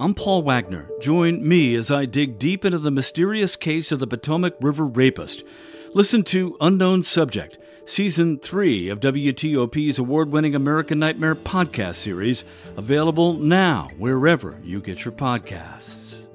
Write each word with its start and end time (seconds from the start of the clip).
I'm 0.00 0.14
Paul 0.14 0.40
Wagner. 0.40 0.88
Join 0.98 1.46
me 1.46 1.74
as 1.74 1.90
I 1.90 2.06
dig 2.06 2.38
deep 2.38 2.64
into 2.64 2.78
the 2.78 2.90
mysterious 2.90 3.54
case 3.54 3.92
of 3.92 3.98
the 3.98 4.06
Potomac 4.06 4.54
River 4.58 4.86
rapist. 4.86 5.44
Listen 5.92 6.22
to 6.24 6.56
Unknown 6.58 7.02
Subject, 7.02 7.58
Season 7.84 8.38
3 8.38 8.88
of 8.88 9.00
WTOP's 9.00 9.98
award 9.98 10.32
winning 10.32 10.54
American 10.54 10.98
Nightmare 10.98 11.34
podcast 11.34 11.96
series, 11.96 12.44
available 12.78 13.34
now 13.34 13.90
wherever 13.98 14.58
you 14.64 14.80
get 14.80 15.04
your 15.04 15.12
podcasts. 15.12 16.26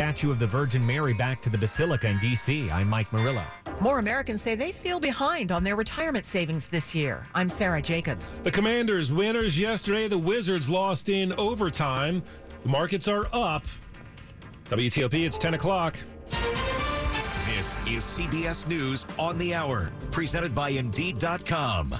Statue 0.00 0.32
of 0.32 0.40
the 0.40 0.46
Virgin 0.48 0.84
Mary 0.84 1.14
back 1.14 1.40
to 1.42 1.50
the 1.50 1.58
Basilica 1.58 2.08
in 2.08 2.18
D.C. 2.18 2.70
I'm 2.70 2.88
Mike 2.88 3.12
Murillo. 3.12 3.44
More 3.80 4.00
Americans 4.00 4.42
say 4.42 4.56
they 4.56 4.72
feel 4.72 4.98
behind 4.98 5.52
on 5.52 5.62
their 5.62 5.76
retirement 5.76 6.26
savings 6.26 6.66
this 6.66 6.92
year. 6.92 7.24
I'm 7.36 7.48
Sarah 7.48 7.82
Jacobs. 7.82 8.40
The 8.40 8.50
Commanders 8.50 9.12
winners 9.12 9.56
yesterday. 9.56 10.08
The 10.08 10.18
Wizards 10.18 10.68
lost 10.68 11.08
in 11.08 11.32
overtime. 11.34 12.24
The 12.62 12.68
markets 12.68 13.08
are 13.08 13.26
up. 13.32 13.64
WTOP, 14.68 15.24
it's 15.26 15.38
10 15.38 15.54
o'clock. 15.54 15.96
This 17.46 17.76
is 17.86 18.04
CBS 18.04 18.66
News 18.68 19.06
on 19.18 19.38
the 19.38 19.54
Hour, 19.54 19.90
presented 20.10 20.54
by 20.54 20.70
Indeed.com. 20.70 21.94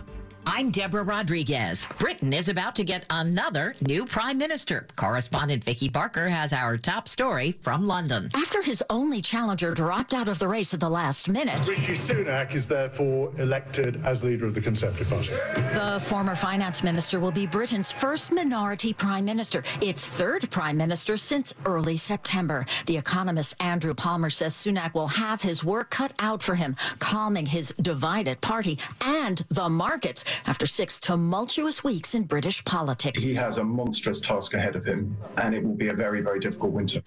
I'm 0.47 0.71
Deborah 0.71 1.03
Rodriguez. 1.03 1.87
Britain 1.99 2.33
is 2.33 2.49
about 2.49 2.75
to 2.77 2.85
get 2.85 3.05
another 3.11 3.75
new 3.81 4.07
prime 4.07 4.39
minister. 4.39 4.87
Correspondent 4.97 5.63
Vicky 5.63 5.89
Barker 5.89 6.29
has 6.29 6.53
our 6.53 6.77
top 6.77 7.09
story 7.09 7.53
from 7.61 7.87
London. 7.87 8.31
After 8.35 8.63
his 8.63 8.83
only 8.91 9.21
challenger 9.21 9.73
dropped 9.73 10.15
out 10.15 10.29
of 10.29 10.39
the 10.39 10.49
race 10.49 10.73
at 10.73 10.81
the 10.81 10.89
last 10.89 11.29
minute, 11.29 11.67
Rishi 11.69 11.93
Sunak 11.93 12.55
is 12.55 12.67
therefore 12.67 13.33
elected 13.39 14.05
as 14.05 14.25
leader 14.25 14.47
of 14.47 14.55
the 14.55 14.61
Conservative 14.61 15.09
Party. 15.09 15.29
The 15.75 16.01
former 16.01 16.35
finance 16.35 16.83
minister 16.83 17.21
will 17.21 17.33
be 17.33 17.47
Britain's 17.47 17.93
first 17.93 18.33
minority 18.33 18.93
prime 18.93 19.25
minister, 19.25 19.63
its 19.81 20.09
third 20.09 20.51
prime 20.51 20.77
minister 20.77 21.17
since 21.17 21.55
early 21.67 21.97
September. 21.97 22.67
The 22.87 22.97
economist 22.97 23.55
Andrew 23.61 23.95
Palmer 23.95 24.31
says 24.31 24.55
Sunak 24.55 24.95
will 24.95 25.09
have 25.09 25.43
his 25.43 25.63
work 25.65 25.91
cut 25.91 26.13
out 26.19 26.43
for 26.43 26.55
him, 26.55 26.77
calming 26.99 27.47
his 27.47 27.75
divided 27.81 28.41
party 28.41 28.79
and 29.03 29.45
the 29.51 29.69
markets 29.69 30.25
after 30.47 30.67
six 30.67 31.01
tumultuous 31.01 31.85
weeks 31.85 32.15
in 32.15 32.25
British 32.25 32.65
politics. 32.65 33.23
He 33.23 33.35
has 33.35 33.59
a 33.59 33.65
monstrous 33.65 34.21
task 34.21 34.55
ahead 34.55 34.77
of 34.77 34.85
him, 34.85 35.17
and 35.37 35.55
it 35.55 35.63
will 35.63 35.75
be 35.75 35.89
a 35.89 35.95
very, 35.95 36.21
very 36.21 36.41
difficult 36.41 36.73
winter. 36.73 37.03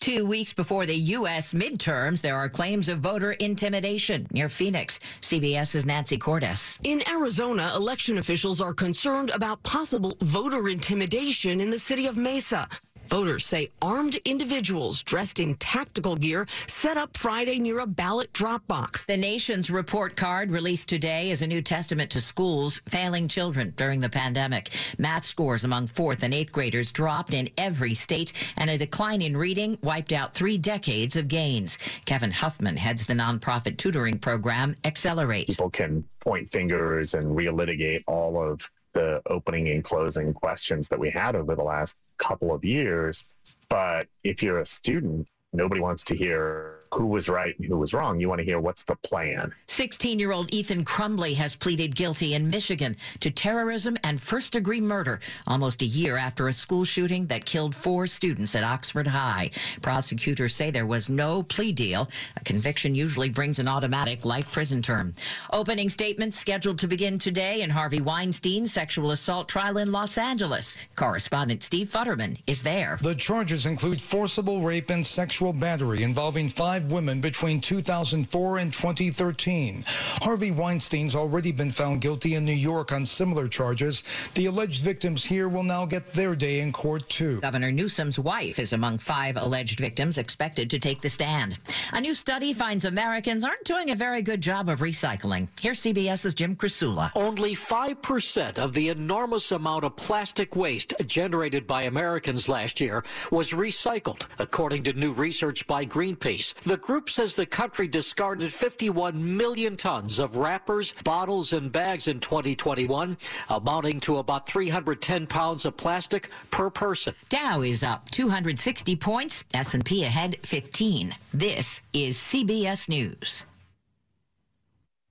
Two 0.00 0.24
weeks 0.26 0.52
before 0.52 0.86
the 0.86 0.94
U.S. 0.94 1.52
midterms, 1.52 2.20
there 2.20 2.36
are 2.36 2.48
claims 2.48 2.88
of 2.88 3.00
voter 3.00 3.32
intimidation 3.32 4.28
near 4.30 4.48
Phoenix. 4.48 5.00
CBS's 5.22 5.84
Nancy 5.84 6.16
Cordes. 6.16 6.78
In 6.84 7.02
Arizona, 7.08 7.72
election 7.74 8.18
officials 8.18 8.60
are 8.60 8.72
concerned 8.72 9.30
about 9.30 9.60
possible 9.64 10.16
voter 10.20 10.68
intimidation 10.68 11.60
in 11.60 11.70
the 11.70 11.78
city 11.80 12.06
of 12.06 12.16
Mesa. 12.16 12.68
Voters 13.08 13.46
say 13.46 13.70
armed 13.80 14.16
individuals 14.26 15.02
dressed 15.02 15.40
in 15.40 15.54
tactical 15.54 16.14
gear 16.14 16.46
set 16.66 16.98
up 16.98 17.16
Friday 17.16 17.58
near 17.58 17.80
a 17.80 17.86
ballot 17.86 18.30
drop 18.34 18.66
box. 18.66 19.06
The 19.06 19.16
nation's 19.16 19.70
report 19.70 20.14
card 20.14 20.50
released 20.50 20.90
today 20.90 21.30
is 21.30 21.40
a 21.40 21.46
new 21.46 21.62
testament 21.62 22.10
to 22.10 22.20
schools 22.20 22.82
failing 22.86 23.26
children 23.26 23.72
during 23.76 24.00
the 24.00 24.10
pandemic. 24.10 24.70
Math 24.98 25.24
scores 25.24 25.64
among 25.64 25.86
fourth 25.86 26.22
and 26.22 26.34
eighth 26.34 26.52
graders 26.52 26.92
dropped 26.92 27.32
in 27.32 27.48
every 27.56 27.94
state, 27.94 28.34
and 28.56 28.68
a 28.68 28.76
decline 28.76 29.22
in 29.22 29.36
reading 29.36 29.78
wiped 29.82 30.12
out 30.12 30.34
three 30.34 30.58
decades 30.58 31.16
of 31.16 31.28
gains. 31.28 31.78
Kevin 32.04 32.30
Huffman 32.30 32.76
heads 32.76 33.06
the 33.06 33.14
nonprofit 33.14 33.78
tutoring 33.78 34.18
program 34.18 34.74
Accelerate. 34.84 35.46
People 35.46 35.70
can 35.70 36.04
point 36.20 36.50
fingers 36.52 37.14
and 37.14 37.34
relitigate 37.34 38.04
all 38.06 38.42
of 38.42 38.68
the 38.98 39.22
opening 39.26 39.68
and 39.68 39.84
closing 39.84 40.34
questions 40.34 40.88
that 40.88 40.98
we 40.98 41.08
had 41.10 41.36
over 41.36 41.54
the 41.54 41.62
last 41.62 41.96
couple 42.16 42.52
of 42.52 42.64
years. 42.64 43.24
But 43.68 44.08
if 44.24 44.42
you're 44.42 44.58
a 44.58 44.66
student, 44.66 45.28
nobody 45.52 45.80
wants 45.80 46.02
to 46.04 46.16
hear 46.16 46.77
who 46.92 47.06
was 47.06 47.28
right 47.28 47.58
and 47.58 47.66
who 47.66 47.76
was 47.76 47.94
wrong. 47.94 48.20
You 48.20 48.28
want 48.28 48.38
to 48.40 48.44
hear 48.44 48.60
what's 48.60 48.84
the 48.84 48.96
plan. 48.96 49.54
16 49.66 50.18
year 50.18 50.32
old 50.32 50.52
Ethan 50.52 50.84
Crumbley 50.84 51.34
has 51.34 51.56
pleaded 51.56 51.94
guilty 51.96 52.34
in 52.34 52.50
Michigan 52.50 52.96
to 53.20 53.30
terrorism 53.30 53.96
and 54.04 54.20
first 54.20 54.52
degree 54.52 54.80
murder 54.80 55.20
almost 55.46 55.82
a 55.82 55.86
year 55.86 56.16
after 56.16 56.48
a 56.48 56.52
school 56.52 56.84
shooting 56.84 57.26
that 57.26 57.44
killed 57.44 57.74
four 57.74 58.06
students 58.06 58.54
at 58.54 58.64
Oxford 58.64 59.06
High. 59.06 59.50
Prosecutors 59.82 60.54
say 60.54 60.70
there 60.70 60.86
was 60.86 61.08
no 61.08 61.42
plea 61.42 61.72
deal. 61.72 62.08
A 62.36 62.44
conviction 62.44 62.94
usually 62.94 63.28
brings 63.28 63.58
an 63.58 63.68
automatic 63.68 64.24
life 64.24 64.50
prison 64.52 64.82
term. 64.82 65.14
Opening 65.52 65.90
statements 65.90 66.38
scheduled 66.38 66.78
to 66.78 66.88
begin 66.88 67.18
today 67.18 67.62
in 67.62 67.70
Harvey 67.70 68.00
Weinstein's 68.00 68.72
sexual 68.72 69.10
assault 69.10 69.48
trial 69.48 69.78
in 69.78 69.92
Los 69.92 70.18
Angeles. 70.18 70.76
Correspondent 70.96 71.62
Steve 71.62 71.88
Futterman 71.88 72.38
is 72.46 72.62
there. 72.62 72.98
The 73.02 73.14
charges 73.14 73.66
include 73.66 74.00
forcible 74.00 74.62
rape 74.62 74.90
and 74.90 75.04
sexual 75.04 75.52
battery 75.52 76.02
involving 76.02 76.48
five 76.48 76.77
women 76.84 77.20
between 77.20 77.60
2004 77.60 78.58
and 78.58 78.72
2013. 78.72 79.84
Harvey 79.86 80.50
Weinstein's 80.50 81.14
already 81.14 81.52
been 81.52 81.70
found 81.70 82.00
guilty 82.00 82.34
in 82.34 82.44
New 82.44 82.52
York 82.52 82.92
on 82.92 83.06
similar 83.06 83.48
charges. 83.48 84.02
The 84.34 84.46
alleged 84.46 84.84
victims 84.84 85.24
here 85.24 85.48
will 85.48 85.62
now 85.62 85.84
get 85.86 86.12
their 86.12 86.34
day 86.34 86.60
in 86.60 86.72
court, 86.72 87.08
too. 87.08 87.40
Governor 87.40 87.72
Newsom's 87.72 88.18
wife 88.18 88.58
is 88.58 88.72
among 88.72 88.98
five 88.98 89.36
alleged 89.36 89.80
victims 89.80 90.18
expected 90.18 90.70
to 90.70 90.78
take 90.78 91.00
the 91.00 91.08
stand. 91.08 91.58
A 91.92 92.00
new 92.00 92.14
study 92.14 92.52
finds 92.52 92.84
Americans 92.84 93.44
aren't 93.44 93.64
doing 93.64 93.90
a 93.90 93.94
very 93.94 94.22
good 94.22 94.40
job 94.40 94.68
of 94.68 94.80
recycling. 94.80 95.48
Here's 95.60 95.80
CBS's 95.80 96.34
Jim 96.34 96.56
Krasula. 96.56 97.10
Only 97.14 97.54
5% 97.54 98.58
of 98.58 98.72
the 98.72 98.88
enormous 98.88 99.52
amount 99.52 99.84
of 99.84 99.96
plastic 99.96 100.56
waste 100.56 100.94
generated 101.06 101.66
by 101.66 101.82
Americans 101.82 102.48
last 102.48 102.80
year 102.80 103.04
was 103.30 103.52
recycled, 103.52 104.26
according 104.38 104.82
to 104.84 104.92
new 104.92 105.12
research 105.12 105.66
by 105.66 105.84
Greenpeace. 105.84 106.54
The 106.68 106.76
group 106.76 107.08
says 107.08 107.34
the 107.34 107.46
country 107.46 107.88
discarded 107.88 108.52
51 108.52 109.38
million 109.38 109.74
tons 109.78 110.18
of 110.18 110.36
wrappers, 110.36 110.92
bottles, 111.02 111.54
and 111.54 111.72
bags 111.72 112.08
in 112.08 112.20
2021, 112.20 113.16
amounting 113.48 114.00
to 114.00 114.18
about 114.18 114.46
310 114.46 115.26
pounds 115.26 115.64
of 115.64 115.78
plastic 115.78 116.28
per 116.50 116.68
person. 116.68 117.14
Dow 117.30 117.62
is 117.62 117.82
up 117.82 118.10
260 118.10 118.96
points, 118.96 119.44
S&P 119.54 120.04
ahead 120.04 120.36
15. 120.42 121.16
This 121.32 121.80
is 121.94 122.18
CBS 122.18 122.86
News. 122.86 123.46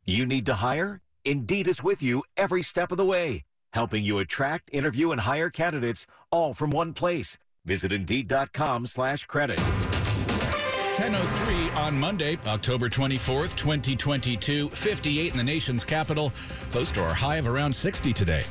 You 0.06 0.28
need 0.28 0.46
to 0.46 0.54
hire? 0.54 1.02
Indeed 1.26 1.68
is 1.68 1.82
with 1.82 2.04
you 2.04 2.24
every 2.38 2.62
step 2.62 2.92
of 2.92 3.00
the 3.00 3.04
way, 3.04 3.46
helping 3.74 4.04
you 4.04 4.20
attract, 4.20 4.70
interview, 4.72 5.10
and 5.10 5.22
hire 5.22 5.50
candidates 5.50 6.06
all 6.32 6.54
from 6.54 6.70
one 6.70 6.94
place. 6.94 7.40
Visit 7.66 7.92
Indeed.com 7.92 8.86
slash 8.86 9.26
credit. 9.26 9.60
10.03 10.98 11.76
on 11.76 11.96
Monday, 11.96 12.40
October 12.48 12.90
24th, 12.90 13.56
2022. 13.56 14.70
58 14.70 15.32
in 15.32 15.38
the 15.38 15.44
nation's 15.44 15.84
capital, 15.84 16.32
close 16.72 16.90
to 16.90 17.04
our 17.04 17.14
high 17.14 17.36
of 17.36 17.48
around 17.48 17.72
60 17.72 18.12
today. 18.14 18.44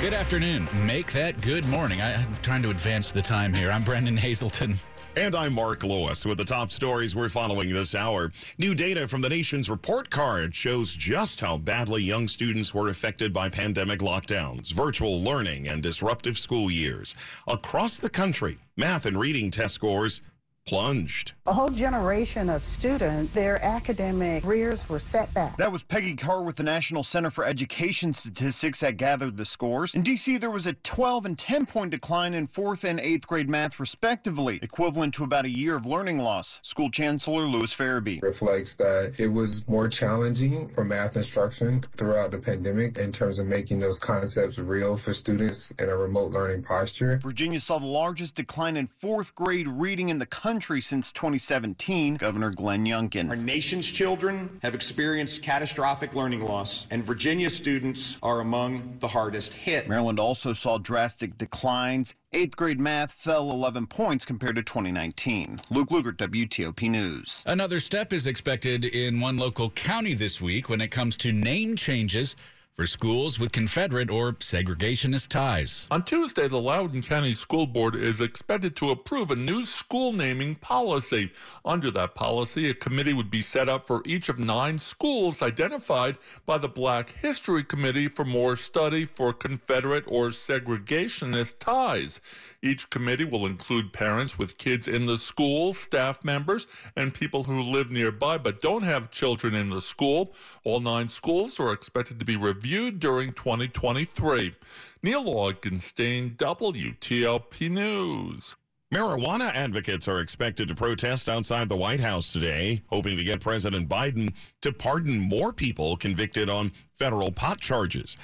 Good 0.00 0.14
afternoon. 0.14 0.68
Make 0.86 1.10
that 1.10 1.40
good 1.40 1.66
morning. 1.66 2.00
I, 2.00 2.12
am 2.12 2.36
trying 2.40 2.62
to 2.62 2.70
advance 2.70 3.10
the 3.10 3.20
time 3.20 3.52
here. 3.52 3.72
I'm 3.72 3.82
Brennan 3.82 4.16
Haselton. 4.16 4.80
And 5.18 5.34
I'm 5.34 5.54
Mark 5.54 5.82
Lewis 5.82 6.26
with 6.26 6.36
the 6.36 6.44
top 6.44 6.70
stories 6.70 7.16
we're 7.16 7.30
following 7.30 7.72
this 7.72 7.94
hour. 7.94 8.30
New 8.58 8.74
data 8.74 9.08
from 9.08 9.22
the 9.22 9.30
nation's 9.30 9.70
report 9.70 10.10
card 10.10 10.54
shows 10.54 10.94
just 10.94 11.40
how 11.40 11.56
badly 11.56 12.02
young 12.02 12.28
students 12.28 12.74
were 12.74 12.90
affected 12.90 13.32
by 13.32 13.48
pandemic 13.48 14.00
lockdowns, 14.00 14.74
virtual 14.74 15.22
learning, 15.22 15.68
and 15.68 15.82
disruptive 15.82 16.36
school 16.36 16.70
years. 16.70 17.14
Across 17.48 18.00
the 18.00 18.10
country, 18.10 18.58
math 18.76 19.06
and 19.06 19.18
reading 19.18 19.50
test 19.50 19.76
scores 19.76 20.20
plunged. 20.66 21.32
A 21.46 21.52
whole 21.52 21.70
generation 21.70 22.50
of 22.50 22.64
students, 22.64 23.32
their 23.32 23.64
academic 23.64 24.42
careers 24.42 24.88
were 24.88 24.98
set 24.98 25.32
back. 25.32 25.56
That 25.58 25.70
was 25.70 25.84
Peggy 25.84 26.14
Carr 26.14 26.42
with 26.42 26.56
the 26.56 26.64
National 26.64 27.04
Center 27.04 27.30
for 27.30 27.44
Education 27.44 28.12
Statistics 28.12 28.80
that 28.80 28.96
gathered 28.96 29.36
the 29.36 29.44
scores. 29.44 29.94
In 29.94 30.02
D.C., 30.02 30.38
there 30.38 30.50
was 30.50 30.66
a 30.66 30.72
12 30.72 31.24
and 31.24 31.38
10 31.38 31.66
point 31.66 31.92
decline 31.92 32.34
in 32.34 32.48
fourth 32.48 32.82
and 32.82 32.98
eighth 32.98 33.28
grade 33.28 33.48
math, 33.48 33.78
respectively, 33.78 34.58
equivalent 34.60 35.14
to 35.14 35.24
about 35.24 35.44
a 35.44 35.48
year 35.48 35.76
of 35.76 35.86
learning 35.86 36.18
loss. 36.18 36.58
School 36.64 36.90
Chancellor 36.90 37.42
Lewis 37.42 37.72
Ferebee 37.72 38.20
reflects 38.22 38.74
that 38.78 39.14
it 39.18 39.28
was 39.28 39.62
more 39.68 39.88
challenging 39.88 40.72
for 40.74 40.84
math 40.84 41.14
instruction 41.14 41.84
throughout 41.96 42.32
the 42.32 42.38
pandemic 42.38 42.98
in 42.98 43.12
terms 43.12 43.38
of 43.38 43.46
making 43.46 43.78
those 43.78 44.00
concepts 44.00 44.58
real 44.58 44.98
for 44.98 45.14
students 45.14 45.72
in 45.78 45.88
a 45.88 45.96
remote 45.96 46.32
learning 46.32 46.64
posture. 46.64 47.20
Virginia 47.22 47.60
saw 47.60 47.78
the 47.78 47.86
largest 47.86 48.34
decline 48.34 48.76
in 48.76 48.88
fourth 48.88 49.32
grade 49.36 49.68
reading 49.68 50.08
in 50.08 50.18
the 50.18 50.26
country 50.26 50.55
country 50.56 50.80
since 50.80 51.12
2017, 51.12 52.14
Governor 52.14 52.50
Glenn 52.50 52.86
Youngkin. 52.86 53.28
Our 53.28 53.36
nation's 53.36 53.84
children 53.84 54.58
have 54.62 54.74
experienced 54.74 55.42
catastrophic 55.42 56.14
learning 56.14 56.46
loss, 56.46 56.86
and 56.90 57.04
Virginia 57.04 57.50
students 57.50 58.16
are 58.22 58.40
among 58.40 58.96
the 59.00 59.08
hardest 59.08 59.52
hit. 59.52 59.86
Maryland 59.86 60.18
also 60.18 60.54
saw 60.54 60.78
drastic 60.78 61.36
declines. 61.36 62.14
Eighth 62.32 62.56
grade 62.56 62.80
math 62.80 63.12
fell 63.12 63.50
11 63.50 63.86
points 63.86 64.24
compared 64.24 64.56
to 64.56 64.62
2019. 64.62 65.60
Luke 65.68 65.90
Lukert, 65.90 66.16
WTOP 66.16 66.88
News. 66.88 67.44
Another 67.44 67.78
step 67.78 68.14
is 68.14 68.26
expected 68.26 68.86
in 68.86 69.20
one 69.20 69.36
local 69.36 69.68
county 69.68 70.14
this 70.14 70.40
week 70.40 70.70
when 70.70 70.80
it 70.80 70.88
comes 70.88 71.18
to 71.18 71.32
name 71.32 71.76
changes 71.76 72.34
for 72.76 72.84
schools 72.84 73.38
with 73.40 73.52
Confederate 73.52 74.10
or 74.10 74.34
segregationist 74.34 75.28
ties. 75.28 75.88
On 75.90 76.04
Tuesday, 76.04 76.46
the 76.46 76.60
Loudoun 76.60 77.00
County 77.00 77.32
School 77.32 77.66
Board 77.66 77.96
is 77.96 78.20
expected 78.20 78.76
to 78.76 78.90
approve 78.90 79.30
a 79.30 79.36
new 79.36 79.64
school 79.64 80.12
naming 80.12 80.56
policy. 80.56 81.32
Under 81.64 81.90
that 81.92 82.14
policy, 82.14 82.68
a 82.68 82.74
committee 82.74 83.14
would 83.14 83.30
be 83.30 83.40
set 83.40 83.70
up 83.70 83.86
for 83.86 84.02
each 84.04 84.28
of 84.28 84.38
nine 84.38 84.78
schools 84.78 85.40
identified 85.40 86.18
by 86.44 86.58
the 86.58 86.68
Black 86.68 87.12
History 87.12 87.64
Committee 87.64 88.08
for 88.08 88.26
more 88.26 88.56
study 88.56 89.06
for 89.06 89.32
Confederate 89.32 90.04
or 90.06 90.28
segregationist 90.28 91.58
ties. 91.58 92.20
Each 92.62 92.90
committee 92.90 93.24
will 93.24 93.46
include 93.46 93.94
parents 93.94 94.38
with 94.38 94.58
kids 94.58 94.86
in 94.86 95.06
the 95.06 95.16
school, 95.16 95.72
staff 95.72 96.22
members, 96.22 96.66
and 96.94 97.14
people 97.14 97.44
who 97.44 97.62
live 97.62 97.90
nearby 97.90 98.36
but 98.36 98.60
don't 98.60 98.82
have 98.82 99.10
children 99.10 99.54
in 99.54 99.70
the 99.70 99.80
school. 99.80 100.34
All 100.62 100.80
nine 100.80 101.08
schools 101.08 101.58
are 101.58 101.72
expected 101.72 102.18
to 102.18 102.26
be 102.26 102.36
reviewed 102.36 102.65
during 102.66 103.32
2023. 103.32 104.54
Neil 105.02 105.24
Augenstein, 105.24 106.36
WTOP 106.36 107.70
News. 107.70 108.56
Marijuana 108.92 109.54
advocates 109.54 110.08
are 110.08 110.20
expected 110.20 110.66
to 110.68 110.74
protest 110.74 111.28
outside 111.28 111.68
the 111.68 111.76
White 111.76 112.00
House 112.00 112.32
today, 112.32 112.82
hoping 112.88 113.16
to 113.16 113.22
get 113.22 113.40
President 113.40 113.88
Biden 113.88 114.34
to 114.62 114.72
pardon 114.72 115.28
more 115.28 115.52
people 115.52 115.96
convicted 115.96 116.48
on 116.48 116.72
federal 116.94 117.30
pot 117.30 117.60
charges. 117.60 118.16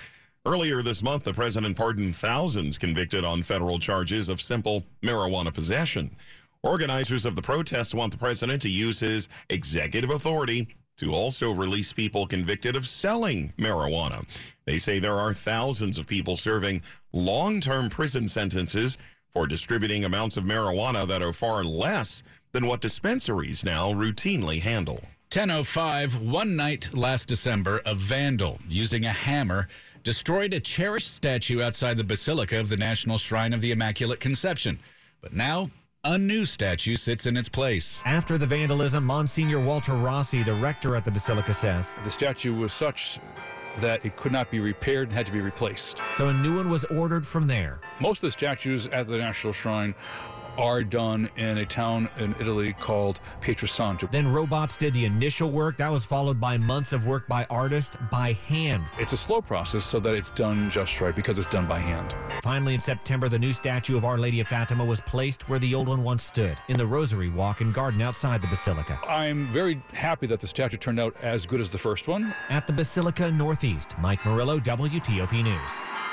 Earlier 0.44 0.82
this 0.82 1.04
month, 1.04 1.22
the 1.22 1.32
president 1.32 1.76
pardoned 1.76 2.16
thousands 2.16 2.78
convicted 2.78 3.24
on 3.24 3.44
federal 3.44 3.78
charges 3.78 4.28
of 4.28 4.40
simple 4.40 4.84
marijuana 5.02 5.54
possession. 5.54 6.16
Organizers 6.64 7.26
of 7.26 7.36
the 7.36 7.42
protest 7.42 7.94
want 7.94 8.10
the 8.10 8.18
president 8.18 8.62
to 8.62 8.68
use 8.68 8.98
his 8.98 9.28
executive 9.50 10.10
authority 10.10 10.68
to 11.02 11.12
also 11.12 11.50
release 11.50 11.92
people 11.92 12.28
convicted 12.28 12.76
of 12.76 12.86
selling 12.86 13.52
marijuana. 13.58 14.24
They 14.66 14.78
say 14.78 15.00
there 15.00 15.18
are 15.18 15.32
thousands 15.32 15.98
of 15.98 16.06
people 16.06 16.36
serving 16.36 16.82
long 17.12 17.60
term 17.60 17.88
prison 17.88 18.28
sentences 18.28 18.98
for 19.28 19.48
distributing 19.48 20.04
amounts 20.04 20.36
of 20.36 20.44
marijuana 20.44 21.04
that 21.08 21.20
are 21.20 21.32
far 21.32 21.64
less 21.64 22.22
than 22.52 22.68
what 22.68 22.80
dispensaries 22.80 23.64
now 23.64 23.92
routinely 23.92 24.60
handle. 24.60 25.00
1005, 25.32 26.20
one 26.22 26.54
night 26.54 26.94
last 26.94 27.26
December, 27.26 27.82
a 27.84 27.96
vandal 27.96 28.60
using 28.68 29.04
a 29.04 29.12
hammer 29.12 29.66
destroyed 30.04 30.54
a 30.54 30.60
cherished 30.60 31.12
statue 31.12 31.62
outside 31.62 31.96
the 31.96 32.04
Basilica 32.04 32.60
of 32.60 32.68
the 32.68 32.76
National 32.76 33.18
Shrine 33.18 33.52
of 33.52 33.60
the 33.60 33.72
Immaculate 33.72 34.20
Conception. 34.20 34.78
But 35.20 35.32
now, 35.32 35.70
a 36.04 36.18
new 36.18 36.44
statue 36.44 36.96
sits 36.96 37.26
in 37.26 37.36
its 37.36 37.48
place. 37.48 38.02
After 38.04 38.36
the 38.36 38.46
vandalism, 38.46 39.04
Monsignor 39.04 39.60
Walter 39.60 39.92
Rossi, 39.92 40.42
the 40.42 40.54
rector 40.54 40.96
at 40.96 41.04
the 41.04 41.12
Basilica, 41.12 41.54
says 41.54 41.94
The 42.02 42.10
statue 42.10 42.52
was 42.52 42.72
such 42.72 43.20
that 43.78 44.04
it 44.04 44.16
could 44.16 44.32
not 44.32 44.50
be 44.50 44.58
repaired 44.58 45.08
and 45.08 45.16
had 45.16 45.26
to 45.26 45.32
be 45.32 45.40
replaced. 45.40 46.00
So 46.16 46.28
a 46.28 46.32
new 46.32 46.56
one 46.56 46.70
was 46.70 46.84
ordered 46.86 47.24
from 47.24 47.46
there. 47.46 47.78
Most 48.00 48.18
of 48.18 48.22
the 48.22 48.32
statues 48.32 48.88
at 48.88 49.06
the 49.06 49.16
National 49.16 49.52
Shrine 49.52 49.94
are 50.58 50.82
done 50.82 51.28
in 51.36 51.58
a 51.58 51.66
town 51.66 52.08
in 52.18 52.34
Italy 52.40 52.74
called 52.74 53.20
Pietrasanta. 53.40 54.10
Then 54.10 54.30
robots 54.30 54.76
did 54.76 54.94
the 54.94 55.04
initial 55.04 55.50
work. 55.50 55.76
That 55.76 55.90
was 55.90 56.04
followed 56.04 56.40
by 56.40 56.56
months 56.56 56.92
of 56.92 57.06
work 57.06 57.26
by 57.28 57.46
artists 57.50 57.96
by 58.10 58.32
hand. 58.32 58.84
It's 58.98 59.12
a 59.12 59.16
slow 59.16 59.40
process 59.40 59.84
so 59.84 60.00
that 60.00 60.14
it's 60.14 60.30
done 60.30 60.70
just 60.70 61.00
right 61.00 61.14
because 61.14 61.38
it's 61.38 61.48
done 61.48 61.66
by 61.66 61.78
hand. 61.78 62.14
Finally, 62.42 62.74
in 62.74 62.80
September, 62.80 63.28
the 63.28 63.38
new 63.38 63.52
statue 63.52 63.96
of 63.96 64.04
Our 64.04 64.18
Lady 64.18 64.40
of 64.40 64.48
Fatima 64.48 64.84
was 64.84 65.00
placed 65.00 65.48
where 65.48 65.58
the 65.58 65.74
old 65.74 65.88
one 65.88 66.02
once 66.02 66.22
stood, 66.22 66.56
in 66.68 66.76
the 66.76 66.86
Rosary 66.86 67.28
Walk 67.28 67.60
and 67.60 67.72
Garden 67.72 68.02
outside 68.02 68.42
the 68.42 68.48
Basilica. 68.48 68.98
I'm 69.06 69.50
very 69.52 69.82
happy 69.92 70.26
that 70.26 70.40
the 70.40 70.48
statue 70.48 70.76
turned 70.76 71.00
out 71.00 71.14
as 71.22 71.46
good 71.46 71.60
as 71.60 71.70
the 71.70 71.78
first 71.78 72.08
one. 72.08 72.34
At 72.48 72.66
the 72.66 72.72
Basilica 72.72 73.30
Northeast, 73.30 73.94
Mike 73.98 74.24
Murillo, 74.24 74.58
WTOP 74.58 75.42
News. 75.42 76.11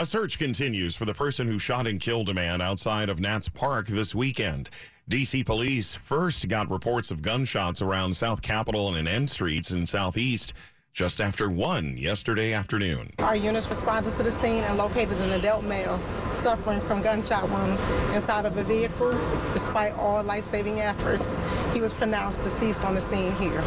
A 0.00 0.06
search 0.06 0.38
continues 0.38 0.96
for 0.96 1.04
the 1.04 1.12
person 1.12 1.46
who 1.46 1.58
shot 1.58 1.86
and 1.86 2.00
killed 2.00 2.30
a 2.30 2.32
man 2.32 2.62
outside 2.62 3.10
of 3.10 3.20
Nats 3.20 3.50
Park 3.50 3.86
this 3.86 4.14
weekend. 4.14 4.70
DC 5.10 5.44
police 5.44 5.94
first 5.94 6.48
got 6.48 6.70
reports 6.70 7.10
of 7.10 7.20
gunshots 7.20 7.82
around 7.82 8.16
South 8.16 8.40
Capitol 8.40 8.94
and 8.94 9.06
N 9.06 9.28
Streets 9.28 9.72
in 9.72 9.84
Southeast 9.84 10.54
just 10.94 11.20
after 11.20 11.50
1 11.50 11.98
yesterday 11.98 12.54
afternoon. 12.54 13.10
Our 13.18 13.36
units 13.36 13.68
responded 13.68 14.14
to 14.14 14.22
the 14.22 14.32
scene 14.32 14.64
and 14.64 14.78
located 14.78 15.18
an 15.20 15.32
adult 15.32 15.64
male 15.64 16.00
suffering 16.32 16.80
from 16.80 17.02
gunshot 17.02 17.50
wounds 17.50 17.82
inside 18.14 18.46
of 18.46 18.56
a 18.56 18.64
vehicle. 18.64 19.12
Despite 19.52 19.92
all 19.98 20.22
life-saving 20.22 20.80
efforts, 20.80 21.38
he 21.74 21.80
was 21.82 21.92
pronounced 21.92 22.40
deceased 22.40 22.86
on 22.86 22.94
the 22.94 23.02
scene 23.02 23.32
here. 23.34 23.62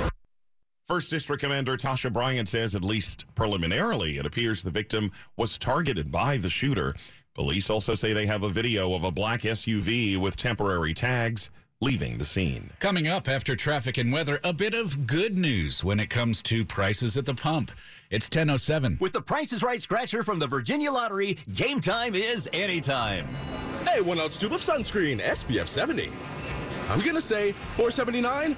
First 0.86 1.10
District 1.10 1.42
Commander 1.42 1.78
Tasha 1.78 2.12
Bryant 2.12 2.50
says, 2.50 2.76
at 2.76 2.84
least 2.84 3.24
preliminarily, 3.36 4.18
it 4.18 4.26
appears 4.26 4.64
the 4.64 4.70
victim 4.70 5.12
was 5.38 5.58
targeted 5.58 6.12
by 6.12 6.36
the 6.36 6.50
shooter. 6.50 6.94
Police 7.36 7.70
also 7.70 7.96
say 7.96 8.12
they 8.12 8.26
have 8.26 8.44
a 8.44 8.50
video 8.50 8.94
of 8.94 9.06
a 9.06 9.12
black 9.12 9.44
SUV 9.44 10.18
with 10.18 10.36
temporary 10.36 10.94
tags 10.94 11.50
leaving 11.80 12.18
the 12.18 12.26
scene. 12.26 12.70
Coming 12.80 13.08
up 13.08 13.30
after 13.30 13.56
traffic 13.56 13.98
and 13.98 14.12
weather, 14.12 14.42
a 14.44 14.52
bit 14.52 14.74
of 14.74 15.08
good 15.08 15.40
news 15.40 15.86
when 15.86 16.02
it 16.02 16.10
comes 16.10 16.42
to 16.44 16.66
prices 16.66 17.16
at 17.16 17.26
the 17.26 17.34
pump. 17.34 17.72
It's 18.10 18.28
10.07. 18.28 19.00
With 19.00 19.14
the 19.14 19.22
Price 19.22 19.54
is 19.54 19.64
Right 19.64 19.82
scratcher 19.82 20.22
from 20.22 20.38
the 20.38 20.48
Virginia 20.48 20.92
Lottery, 20.92 21.38
game 21.54 21.80
time 21.80 22.14
is 22.14 22.50
anytime. 22.52 23.26
Hey, 23.88 24.02
one 24.02 24.20
ounce 24.20 24.38
tube 24.38 24.52
of 24.52 24.62
sunscreen, 24.62 25.22
SPF 25.22 25.68
70. 25.68 26.12
I'm 26.90 27.00
gonna 27.00 27.22
say 27.22 27.54
479 27.54 28.58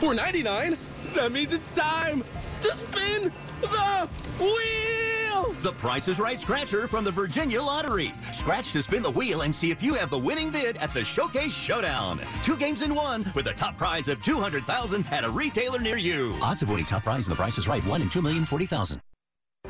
499 0.00 0.78
That 1.14 1.32
means 1.32 1.52
it's 1.52 1.70
time 1.70 2.20
to 2.62 2.72
spin 2.72 3.32
the 3.60 4.08
wheel! 4.38 5.54
The 5.60 5.72
Price 5.72 6.08
is 6.08 6.20
Right 6.20 6.40
Scratcher 6.40 6.88
from 6.88 7.04
the 7.04 7.10
Virginia 7.10 7.62
Lottery. 7.62 8.12
Scratch 8.32 8.72
to 8.72 8.82
spin 8.82 9.02
the 9.02 9.10
wheel 9.10 9.42
and 9.42 9.54
see 9.54 9.70
if 9.70 9.82
you 9.82 9.94
have 9.94 10.10
the 10.10 10.18
winning 10.18 10.50
bid 10.50 10.76
at 10.76 10.92
the 10.92 11.02
Showcase 11.02 11.54
Showdown. 11.54 12.20
Two 12.42 12.56
games 12.56 12.82
in 12.82 12.94
one 12.94 13.24
with 13.34 13.46
a 13.46 13.54
top 13.54 13.76
prize 13.78 14.08
of 14.08 14.22
200000 14.22 15.06
at 15.10 15.24
a 15.24 15.30
retailer 15.30 15.78
near 15.78 15.96
you. 15.96 16.36
Odds 16.42 16.62
of 16.62 16.68
winning 16.70 16.84
top 16.84 17.04
prize 17.04 17.26
in 17.26 17.30
the 17.30 17.36
Price 17.36 17.56
is 17.58 17.68
Right, 17.68 17.84
1 17.86 18.02
in 18.02 18.08
2,040,000. 18.08 19.00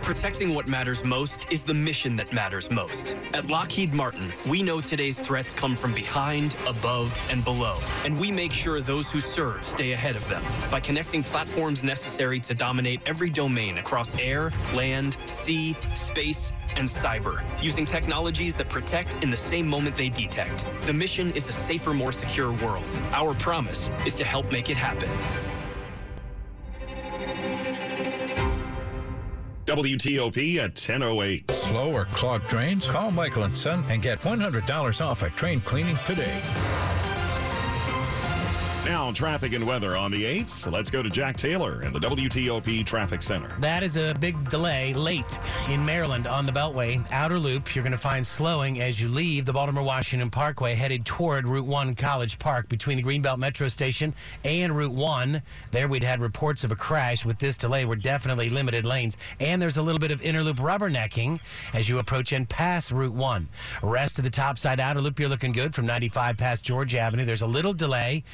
Protecting 0.05 0.55
what 0.55 0.69
matters 0.69 1.03
most 1.03 1.51
is 1.51 1.65
the 1.65 1.73
mission 1.73 2.15
that 2.17 2.31
matters 2.31 2.71
most. 2.71 3.17
At 3.33 3.47
Lockheed 3.47 3.95
Martin, 3.95 4.31
we 4.47 4.61
know 4.61 4.83
today's 4.83 5.19
threats 5.19 5.55
come 5.55 5.75
from 5.75 5.95
behind, 5.95 6.55
above, 6.69 7.19
and 7.31 7.43
below, 7.43 7.79
and 8.05 8.21
we 8.21 8.31
make 8.31 8.53
sure 8.53 8.83
those 8.83 9.11
who 9.11 9.19
serve 9.19 9.65
stay 9.65 9.93
ahead 9.93 10.15
of 10.15 10.29
them 10.29 10.43
by 10.71 10.79
connecting 10.79 11.23
platforms 11.23 11.83
necessary 11.83 12.39
to 12.41 12.55
dominate 12.55 13.01
every 13.07 13.31
domain 13.31 13.79
across 13.79 14.15
air, 14.19 14.53
land, 14.75 15.17
sea, 15.25 15.75
space, 15.95 16.53
and 16.77 16.87
cyber, 16.87 17.43
using 17.63 17.87
technologies 17.87 18.55
that 18.57 18.69
protect 18.69 19.23
in 19.23 19.31
the 19.31 19.37
same 19.37 19.67
moment 19.67 19.97
they 19.97 20.11
detect. 20.11 20.67
The 20.83 20.93
mission 20.93 21.33
is 21.33 21.49
a 21.49 21.53
safer, 21.53 21.95
more 21.95 22.13
secure 22.13 22.53
world. 22.53 22.85
Our 23.13 23.33
promise 23.33 23.91
is 24.05 24.15
to 24.17 24.25
help 24.25 24.53
make 24.53 24.69
it 24.69 24.77
happen. 24.77 25.09
WTOP 29.75 30.59
at 30.59 30.75
10.08. 30.75 31.51
Slow 31.51 31.93
or 31.93 32.05
clogged 32.05 32.47
drains? 32.47 32.89
Call 32.89 33.11
Michael 33.11 33.53
& 33.55 33.55
Son 33.55 33.83
and 33.89 34.01
get 34.01 34.21
$100 34.21 35.05
off 35.05 35.23
a 35.23 35.31
train 35.31 35.61
cleaning 35.63 35.99
today. 36.07 36.41
Now, 38.85 39.11
traffic 39.13 39.55
and 39.55 39.67
weather 39.67 39.97
on 39.97 40.11
the 40.11 40.25
8s. 40.25 40.71
Let's 40.71 40.91
go 40.91 41.03
to 41.03 41.09
Jack 41.09 41.39
Taylor 41.39 41.83
at 41.85 41.95
the 41.95 41.99
WTOP 41.99 42.85
Traffic 42.85 43.23
Center. 43.23 43.49
That 43.61 43.83
is 43.83 43.97
a 43.97 44.15
big 44.21 44.51
delay 44.51 44.93
late 44.93 45.25
in 45.71 45.83
Maryland 45.87 46.27
on 46.27 46.45
the 46.45 46.53
Beltway. 46.53 47.03
Outer 47.11 47.39
Loop, 47.39 47.75
you're 47.75 47.83
going 47.83 47.93
to 47.93 47.99
find 47.99 48.27
slowing 48.27 48.83
as 48.83 49.01
you 49.01 49.09
leave 49.09 49.47
the 49.47 49.55
Baltimore 49.55 49.83
Washington 49.83 50.29
Parkway 50.29 50.75
headed 50.75 51.07
toward 51.07 51.49
Route 51.49 51.65
1 51.65 51.95
College 51.95 52.39
Park 52.39 52.69
between 52.69 52.99
the 52.99 53.03
Greenbelt 53.03 53.39
Metro 53.39 53.69
Station 53.69 54.13
and 54.45 54.77
Route 54.77 54.93
1. 54.93 55.41
There 55.71 55.89
we'd 55.89 56.03
had 56.03 56.21
reports 56.21 56.63
of 56.63 56.71
a 56.71 56.77
crash. 56.77 57.25
With 57.25 57.39
this 57.39 57.57
delay, 57.57 57.87
we're 57.87 57.97
definitely 57.97 58.51
limited 58.51 58.85
lanes. 58.85 59.17
And 59.41 59.63
there's 59.63 59.79
a 59.79 59.83
little 59.83 59.99
bit 59.99 60.11
of 60.11 60.21
inner 60.21 60.43
loop 60.43 60.59
rubbernecking 60.59 61.41
as 61.73 61.89
you 61.89 62.01
approach 62.01 62.33
and 62.33 62.47
pass 62.47 62.93
Route 62.93 63.15
1. 63.15 63.49
Rest 63.83 64.19
of 64.19 64.25
the 64.25 64.31
topside 64.31 64.79
outer 64.79 65.01
loop, 65.01 65.19
you're 65.19 65.31
looking 65.31 65.53
good 65.53 65.75
from 65.75 65.87
95 65.87 66.37
past 66.37 66.63
Georgia 66.63 66.99
Avenue. 66.99 67.25
There's 67.25 67.41
a 67.41 67.47
little 67.47 67.73
delay 67.73 68.25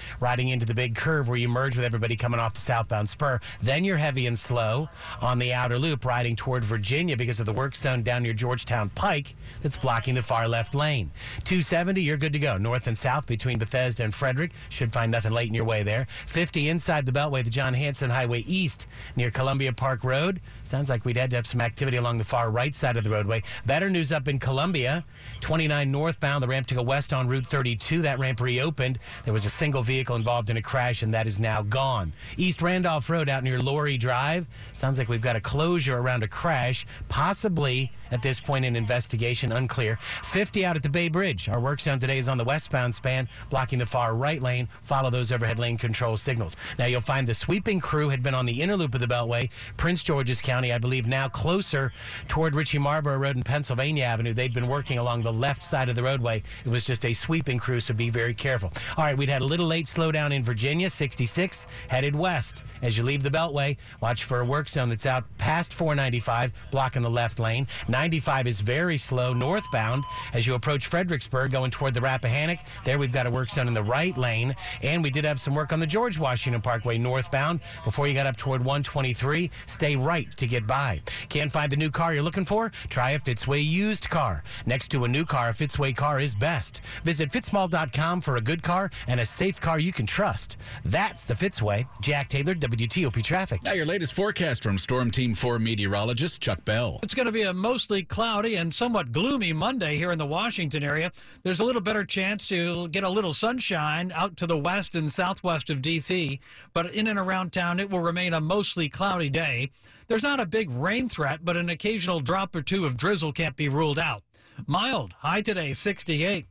into 0.48 0.66
the 0.66 0.74
big 0.74 0.94
curve 0.94 1.28
where 1.28 1.36
you 1.36 1.48
merge 1.48 1.76
with 1.76 1.84
everybody 1.84 2.16
coming 2.16 2.40
off 2.40 2.54
the 2.54 2.60
southbound 2.60 3.08
spur. 3.08 3.38
Then 3.62 3.84
you're 3.84 3.96
heavy 3.96 4.26
and 4.26 4.38
slow 4.38 4.88
on 5.20 5.38
the 5.38 5.52
outer 5.52 5.78
loop 5.78 6.04
riding 6.04 6.36
toward 6.36 6.64
Virginia 6.64 7.16
because 7.16 7.40
of 7.40 7.46
the 7.46 7.52
work 7.52 7.76
zone 7.76 8.02
down 8.02 8.22
near 8.22 8.32
Georgetown 8.32 8.88
Pike 8.90 9.34
that's 9.62 9.76
blocking 9.76 10.14
the 10.14 10.22
far 10.22 10.48
left 10.48 10.74
lane. 10.74 11.10
270, 11.44 12.02
you're 12.02 12.16
good 12.16 12.32
to 12.32 12.38
go. 12.38 12.56
North 12.56 12.86
and 12.86 12.96
south 12.96 13.26
between 13.26 13.58
Bethesda 13.58 14.04
and 14.04 14.14
Frederick. 14.14 14.52
Should 14.70 14.92
find 14.92 15.12
nothing 15.12 15.32
late 15.32 15.48
in 15.48 15.54
your 15.54 15.64
way 15.64 15.82
there. 15.82 16.06
50 16.26 16.68
inside 16.68 17.04
the 17.04 17.12
Beltway, 17.12 17.44
the 17.44 17.50
John 17.50 17.74
Hanson 17.74 18.08
Highway 18.08 18.40
East 18.46 18.86
near 19.16 19.30
Columbia 19.30 19.72
Park 19.72 20.04
Road. 20.04 20.40
Sounds 20.62 20.88
like 20.88 21.04
we'd 21.04 21.16
had 21.16 21.30
to 21.30 21.36
have 21.36 21.46
some 21.46 21.60
activity 21.60 21.98
along 21.98 22.18
the 22.18 22.24
far 22.24 22.50
right 22.50 22.74
side 22.74 22.96
of 22.96 23.04
the 23.04 23.10
roadway. 23.10 23.42
Better 23.66 23.90
news 23.90 24.12
up 24.12 24.28
in 24.28 24.38
Columbia. 24.38 25.04
29 25.40 25.90
northbound, 25.90 26.42
the 26.42 26.48
ramp 26.48 26.66
to 26.68 26.74
go 26.74 26.82
west 26.82 27.12
on 27.12 27.28
Route 27.28 27.46
32. 27.46 28.02
That 28.02 28.18
ramp 28.18 28.40
reopened. 28.40 28.98
There 29.24 29.34
was 29.34 29.44
a 29.44 29.50
single 29.50 29.82
vehicle 29.82 30.16
involved 30.16 30.29
involved 30.30 30.48
in 30.48 30.56
a 30.56 30.62
crash, 30.62 31.02
and 31.02 31.12
that 31.12 31.26
is 31.26 31.40
now 31.40 31.60
gone. 31.60 32.12
East 32.36 32.62
Randolph 32.62 33.10
Road 33.10 33.28
out 33.28 33.42
near 33.42 33.58
Laurie 33.58 33.98
Drive. 33.98 34.46
Sounds 34.72 34.96
like 34.96 35.08
we've 35.08 35.20
got 35.20 35.34
a 35.34 35.40
closure 35.40 35.98
around 35.98 36.22
a 36.22 36.28
crash, 36.28 36.86
possibly 37.08 37.90
at 38.12 38.22
this 38.22 38.40
point 38.40 38.64
in 38.64 38.76
investigation, 38.76 39.52
unclear. 39.52 39.98
50 40.22 40.64
out 40.64 40.76
at 40.76 40.82
the 40.82 40.88
Bay 40.88 41.08
Bridge. 41.08 41.48
Our 41.48 41.60
work 41.60 41.80
zone 41.80 41.98
today 41.98 42.18
is 42.18 42.28
on 42.28 42.38
the 42.38 42.44
westbound 42.44 42.94
span, 42.94 43.28
blocking 43.50 43.78
the 43.78 43.86
far 43.86 44.14
right 44.14 44.42
lane. 44.42 44.68
Follow 44.82 45.10
those 45.10 45.32
overhead 45.32 45.58
lane 45.58 45.76
control 45.76 46.16
signals. 46.16 46.56
Now 46.78 46.86
you'll 46.86 47.00
find 47.00 47.26
the 47.26 47.34
sweeping 47.34 47.80
crew 47.80 48.08
had 48.08 48.22
been 48.22 48.34
on 48.34 48.46
the 48.46 48.62
inner 48.62 48.76
loop 48.76 48.94
of 48.94 49.00
the 49.00 49.06
Beltway, 49.06 49.50
Prince 49.76 50.04
George's 50.04 50.42
County, 50.42 50.72
I 50.72 50.78
believe 50.78 51.06
now 51.06 51.28
closer 51.28 51.92
toward 52.28 52.54
Ritchie 52.54 52.78
Marlboro 52.78 53.16
Road 53.16 53.36
and 53.36 53.44
Pennsylvania 53.44 54.04
Avenue. 54.04 54.32
They'd 54.32 54.54
been 54.54 54.68
working 54.68 54.98
along 54.98 55.22
the 55.22 55.32
left 55.32 55.62
side 55.62 55.88
of 55.88 55.94
the 55.94 56.02
roadway. 56.02 56.42
It 56.64 56.68
was 56.68 56.84
just 56.84 57.04
a 57.04 57.14
sweeping 57.14 57.58
crew, 57.58 57.80
so 57.80 57.94
be 57.94 58.10
very 58.10 58.34
careful. 58.34 58.72
All 58.96 59.04
right, 59.04 59.16
we'd 59.16 59.28
had 59.28 59.42
a 59.42 59.46
little 59.46 59.66
late 59.66 59.86
slowdown 59.86 60.19
in 60.28 60.42
Virginia, 60.44 60.90
66, 60.90 61.66
headed 61.88 62.14
west. 62.14 62.62
As 62.82 62.96
you 62.96 63.02
leave 63.02 63.22
the 63.22 63.30
Beltway, 63.30 63.76
watch 64.00 64.24
for 64.24 64.40
a 64.40 64.44
work 64.44 64.68
zone 64.68 64.88
that's 64.88 65.06
out 65.06 65.24
past 65.38 65.72
495, 65.74 66.52
blocking 66.70 67.02
the 67.02 67.10
left 67.10 67.38
lane. 67.38 67.66
95 67.88 68.46
is 68.46 68.60
very 68.60 68.98
slow 68.98 69.32
northbound 69.32 70.04
as 70.34 70.46
you 70.46 70.54
approach 70.54 70.86
Fredericksburg, 70.86 71.50
going 71.50 71.70
toward 71.70 71.94
the 71.94 72.00
Rappahannock. 72.00 72.60
There 72.84 72.98
we've 72.98 73.10
got 73.10 73.26
a 73.26 73.30
work 73.30 73.50
zone 73.50 73.68
in 73.68 73.74
the 73.74 73.82
right 73.82 74.16
lane, 74.16 74.54
and 74.82 75.02
we 75.02 75.10
did 75.10 75.24
have 75.24 75.40
some 75.40 75.54
work 75.54 75.72
on 75.72 75.80
the 75.80 75.86
George 75.86 76.18
Washington 76.18 76.60
Parkway 76.60 76.98
northbound. 76.98 77.60
Before 77.84 78.06
you 78.06 78.14
got 78.14 78.26
up 78.26 78.36
toward 78.36 78.60
123, 78.60 79.50
stay 79.66 79.96
right 79.96 80.28
to 80.36 80.46
get 80.46 80.66
by. 80.66 81.00
Can't 81.28 81.50
find 81.50 81.72
the 81.72 81.76
new 81.76 81.90
car 81.90 82.14
you're 82.14 82.22
looking 82.22 82.44
for? 82.44 82.70
Try 82.88 83.12
a 83.12 83.18
Fitzway 83.18 83.64
used 83.64 84.08
car. 84.08 84.44
Next 84.66 84.88
to 84.88 85.04
a 85.04 85.08
new 85.08 85.24
car, 85.24 85.48
a 85.48 85.52
Fitzway 85.52 85.94
car 85.96 86.20
is 86.20 86.34
best. 86.34 86.80
Visit 87.04 87.30
fitzmall.com 87.30 88.20
for 88.20 88.36
a 88.36 88.40
good 88.40 88.62
car 88.62 88.90
and 89.06 89.20
a 89.20 89.26
safe 89.26 89.60
car 89.60 89.78
you 89.78 89.92
can 89.92 90.06
trust. 90.10 90.56
That's 90.84 91.24
the 91.24 91.34
Fitzway. 91.34 91.86
Jack 92.00 92.28
Taylor, 92.28 92.54
WTOP 92.54 93.22
Traffic. 93.22 93.62
Now, 93.62 93.72
your 93.72 93.86
latest 93.86 94.12
forecast 94.12 94.64
from 94.64 94.76
Storm 94.76 95.10
Team 95.12 95.34
4 95.34 95.60
meteorologist 95.60 96.40
Chuck 96.40 96.64
Bell. 96.64 96.98
It's 97.04 97.14
going 97.14 97.26
to 97.26 97.32
be 97.32 97.42
a 97.42 97.54
mostly 97.54 98.02
cloudy 98.02 98.56
and 98.56 98.74
somewhat 98.74 99.12
gloomy 99.12 99.52
Monday 99.52 99.96
here 99.96 100.10
in 100.10 100.18
the 100.18 100.26
Washington 100.26 100.82
area. 100.82 101.12
There's 101.44 101.60
a 101.60 101.64
little 101.64 101.80
better 101.80 102.04
chance 102.04 102.48
to 102.48 102.88
get 102.88 103.04
a 103.04 103.08
little 103.08 103.32
sunshine 103.32 104.10
out 104.12 104.36
to 104.38 104.46
the 104.48 104.58
west 104.58 104.96
and 104.96 105.10
southwest 105.10 105.70
of 105.70 105.80
D.C., 105.80 106.40
but 106.74 106.92
in 106.92 107.06
and 107.06 107.18
around 107.18 107.52
town, 107.52 107.78
it 107.78 107.88
will 107.88 108.00
remain 108.00 108.34
a 108.34 108.40
mostly 108.40 108.88
cloudy 108.88 109.30
day. 109.30 109.70
There's 110.08 110.24
not 110.24 110.40
a 110.40 110.46
big 110.46 110.70
rain 110.72 111.08
threat, 111.08 111.44
but 111.44 111.56
an 111.56 111.70
occasional 111.70 112.18
drop 112.18 112.56
or 112.56 112.62
two 112.62 112.84
of 112.84 112.96
drizzle 112.96 113.32
can't 113.32 113.54
be 113.54 113.68
ruled 113.68 113.98
out. 113.98 114.24
Mild, 114.66 115.14
high 115.20 115.42
today, 115.42 115.72
68. 115.72 116.46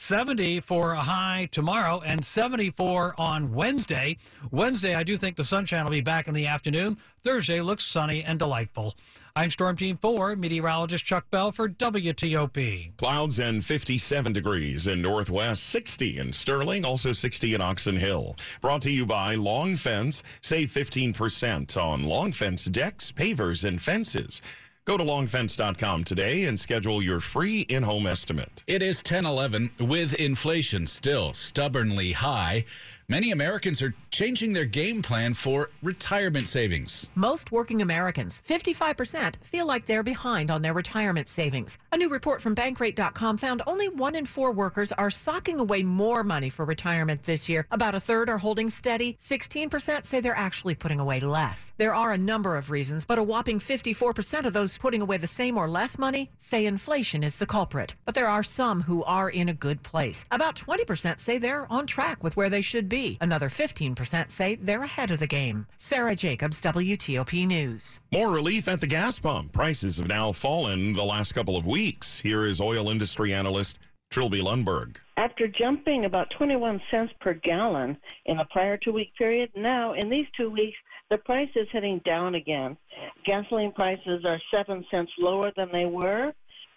70 0.00 0.60
for 0.60 0.92
a 0.92 1.00
high 1.00 1.48
tomorrow 1.50 2.00
and 2.06 2.24
74 2.24 3.16
on 3.18 3.52
Wednesday. 3.52 4.16
Wednesday, 4.52 4.94
I 4.94 5.02
do 5.02 5.16
think 5.16 5.36
the 5.36 5.42
sunshine 5.42 5.84
will 5.84 5.90
be 5.90 6.00
back 6.00 6.28
in 6.28 6.34
the 6.34 6.46
afternoon. 6.46 6.98
Thursday 7.24 7.60
looks 7.60 7.82
sunny 7.82 8.22
and 8.22 8.38
delightful. 8.38 8.94
I'm 9.34 9.50
Storm 9.50 9.76
Team 9.76 9.96
4, 9.96 10.36
meteorologist 10.36 11.04
Chuck 11.04 11.28
Bell 11.32 11.50
for 11.50 11.68
WTOP. 11.68 12.96
Clouds 12.96 13.40
and 13.40 13.64
57 13.64 14.32
degrees 14.32 14.86
in 14.86 15.02
Northwest, 15.02 15.64
60 15.64 16.18
in 16.18 16.32
Sterling, 16.32 16.84
also 16.84 17.10
60 17.10 17.54
in 17.54 17.60
Oxon 17.60 17.96
Hill. 17.96 18.36
Brought 18.60 18.82
to 18.82 18.92
you 18.92 19.04
by 19.04 19.34
Long 19.34 19.74
Fence. 19.74 20.22
Save 20.40 20.70
15% 20.70 21.76
on 21.76 22.04
Long 22.04 22.30
Fence 22.30 22.66
decks, 22.66 23.10
pavers, 23.10 23.64
and 23.64 23.82
fences. 23.82 24.40
Go 24.88 24.96
to 24.96 25.04
longfence.com 25.04 26.04
today 26.04 26.44
and 26.44 26.58
schedule 26.58 27.02
your 27.02 27.20
free 27.20 27.60
in 27.68 27.82
home 27.82 28.06
estimate. 28.06 28.64
It 28.66 28.80
is 28.80 29.00
1011 29.00 29.72
with 29.80 30.14
inflation 30.14 30.86
still 30.86 31.34
stubbornly 31.34 32.12
high. 32.12 32.64
Many 33.10 33.30
Americans 33.30 33.80
are 33.80 33.94
changing 34.10 34.52
their 34.52 34.66
game 34.66 35.00
plan 35.00 35.32
for 35.32 35.70
retirement 35.82 36.46
savings. 36.46 37.08
Most 37.14 37.50
working 37.50 37.80
Americans, 37.80 38.42
55%, 38.46 39.42
feel 39.42 39.66
like 39.66 39.86
they're 39.86 40.02
behind 40.02 40.50
on 40.50 40.60
their 40.60 40.74
retirement 40.74 41.26
savings. 41.26 41.78
A 41.92 41.96
new 41.96 42.10
report 42.10 42.42
from 42.42 42.54
Bankrate.com 42.54 43.38
found 43.38 43.62
only 43.66 43.88
one 43.88 44.14
in 44.14 44.26
four 44.26 44.52
workers 44.52 44.92
are 44.92 45.08
socking 45.08 45.58
away 45.58 45.82
more 45.82 46.22
money 46.22 46.50
for 46.50 46.66
retirement 46.66 47.22
this 47.22 47.48
year. 47.48 47.66
About 47.70 47.94
a 47.94 48.00
third 48.00 48.28
are 48.28 48.36
holding 48.36 48.68
steady. 48.68 49.16
16% 49.18 50.04
say 50.04 50.20
they're 50.20 50.36
actually 50.36 50.74
putting 50.74 51.00
away 51.00 51.18
less. 51.20 51.72
There 51.78 51.94
are 51.94 52.12
a 52.12 52.18
number 52.18 52.56
of 52.56 52.70
reasons, 52.70 53.06
but 53.06 53.18
a 53.18 53.22
whopping 53.22 53.58
54% 53.58 54.44
of 54.44 54.52
those 54.52 54.76
putting 54.76 55.00
away 55.00 55.16
the 55.16 55.26
same 55.26 55.56
or 55.56 55.66
less 55.66 55.98
money 55.98 56.30
say 56.36 56.66
inflation 56.66 57.24
is 57.24 57.38
the 57.38 57.46
culprit. 57.46 57.94
But 58.04 58.14
there 58.14 58.28
are 58.28 58.42
some 58.42 58.82
who 58.82 59.02
are 59.04 59.30
in 59.30 59.48
a 59.48 59.54
good 59.54 59.82
place. 59.82 60.26
About 60.30 60.56
20% 60.56 61.18
say 61.18 61.38
they're 61.38 61.66
on 61.72 61.86
track 61.86 62.22
with 62.22 62.36
where 62.36 62.50
they 62.50 62.60
should 62.60 62.86
be. 62.90 62.97
Another 63.20 63.48
15% 63.48 64.30
say 64.30 64.54
they're 64.56 64.82
ahead 64.82 65.10
of 65.10 65.18
the 65.18 65.26
game. 65.26 65.66
Sarah 65.76 66.16
Jacobs, 66.16 66.60
WTOP 66.60 67.46
News. 67.46 68.00
More 68.12 68.30
relief 68.30 68.68
at 68.68 68.80
the 68.80 68.86
gas 68.86 69.18
pump. 69.18 69.52
Prices 69.52 69.98
have 69.98 70.08
now 70.08 70.32
fallen 70.32 70.92
the 70.94 71.04
last 71.04 71.32
couple 71.32 71.56
of 71.56 71.66
weeks. 71.66 72.20
Here 72.20 72.44
is 72.44 72.60
oil 72.60 72.90
industry 72.90 73.32
analyst 73.32 73.78
Trilby 74.10 74.40
Lundberg. 74.40 74.96
After 75.16 75.46
jumping 75.48 76.04
about 76.04 76.30
21 76.30 76.80
cents 76.90 77.12
per 77.20 77.34
gallon 77.34 77.96
in 78.26 78.38
the 78.38 78.46
prior 78.46 78.76
two 78.76 78.92
week 78.92 79.14
period, 79.16 79.50
now 79.54 79.92
in 79.92 80.08
these 80.08 80.26
two 80.36 80.50
weeks, 80.50 80.78
the 81.10 81.18
price 81.18 81.50
is 81.54 81.68
heading 81.70 82.00
down 82.04 82.34
again. 82.34 82.76
Gasoline 83.24 83.72
prices 83.72 84.24
are 84.24 84.40
7 84.50 84.84
cents 84.90 85.12
lower 85.18 85.52
than 85.56 85.70
they 85.72 85.86
were, 85.86 86.32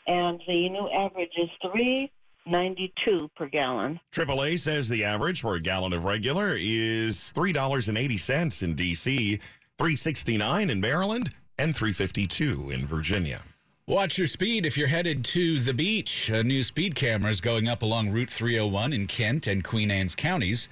and 0.08 0.42
the 0.48 0.70
new 0.70 0.90
average 0.90 1.34
is 1.38 1.50
3 1.72 2.12
92 2.46 3.30
per 3.36 3.48
gallon. 3.48 4.00
AAA 4.12 4.60
says 4.60 4.90
the 4.90 5.04
average 5.04 5.42
for 5.42 5.56
a 5.56 5.62
gallon 5.62 5.94
of 5.94 6.06
regular 6.06 6.56
is 6.58 7.34
$3.80 7.36 8.64
in 8.64 8.76
D.C., 8.76 9.38
369 9.78 10.70
in 10.70 10.80
Maryland, 10.82 11.32
and 11.58 11.76
352 11.76 12.72
in 12.72 12.86
Virginia. 12.86 13.42
Watch 13.88 14.18
your 14.18 14.28
speed 14.28 14.66
if 14.66 14.78
you're 14.78 14.88
headed 14.88 15.26
to 15.26 15.60
the 15.60 15.74
beach. 15.74 16.30
A 16.30 16.44
new 16.44 16.64
speed 16.64 16.96
camera 16.96 17.32
is 17.32 17.42
going 17.42 17.68
up 17.68 17.82
along 17.82 18.12
Route 18.12 18.30
301 18.30 18.94
in 18.94 19.08
Kent 19.08 19.48
and 19.48 19.64
Queen 19.64 19.92
Anne's 19.92 20.16
counties. 20.16 20.70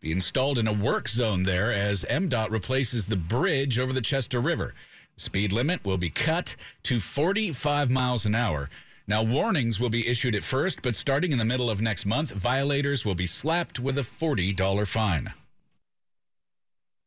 Be 0.00 0.10
installed 0.10 0.58
in 0.58 0.66
a 0.66 0.72
work 0.72 1.08
zone 1.08 1.42
there 1.42 1.72
as 1.72 2.04
MDOT 2.04 2.50
replaces 2.50 3.06
the 3.06 3.16
bridge 3.16 3.78
over 3.78 3.92
the 3.92 4.00
Chester 4.00 4.40
River. 4.40 4.74
Speed 5.16 5.52
limit 5.52 5.84
will 5.84 5.98
be 5.98 6.10
cut 6.10 6.56
to 6.84 6.98
45 6.98 7.90
miles 7.90 8.26
an 8.26 8.34
hour. 8.34 8.70
Now, 9.08 9.22
warnings 9.22 9.80
will 9.80 9.90
be 9.90 10.06
issued 10.06 10.34
at 10.34 10.44
first, 10.44 10.80
but 10.82 10.94
starting 10.94 11.32
in 11.32 11.38
the 11.38 11.44
middle 11.44 11.68
of 11.68 11.82
next 11.82 12.06
month, 12.06 12.30
violators 12.30 13.04
will 13.04 13.16
be 13.16 13.26
slapped 13.26 13.80
with 13.80 13.98
a 13.98 14.02
$40 14.02 14.86
fine. 14.86 15.32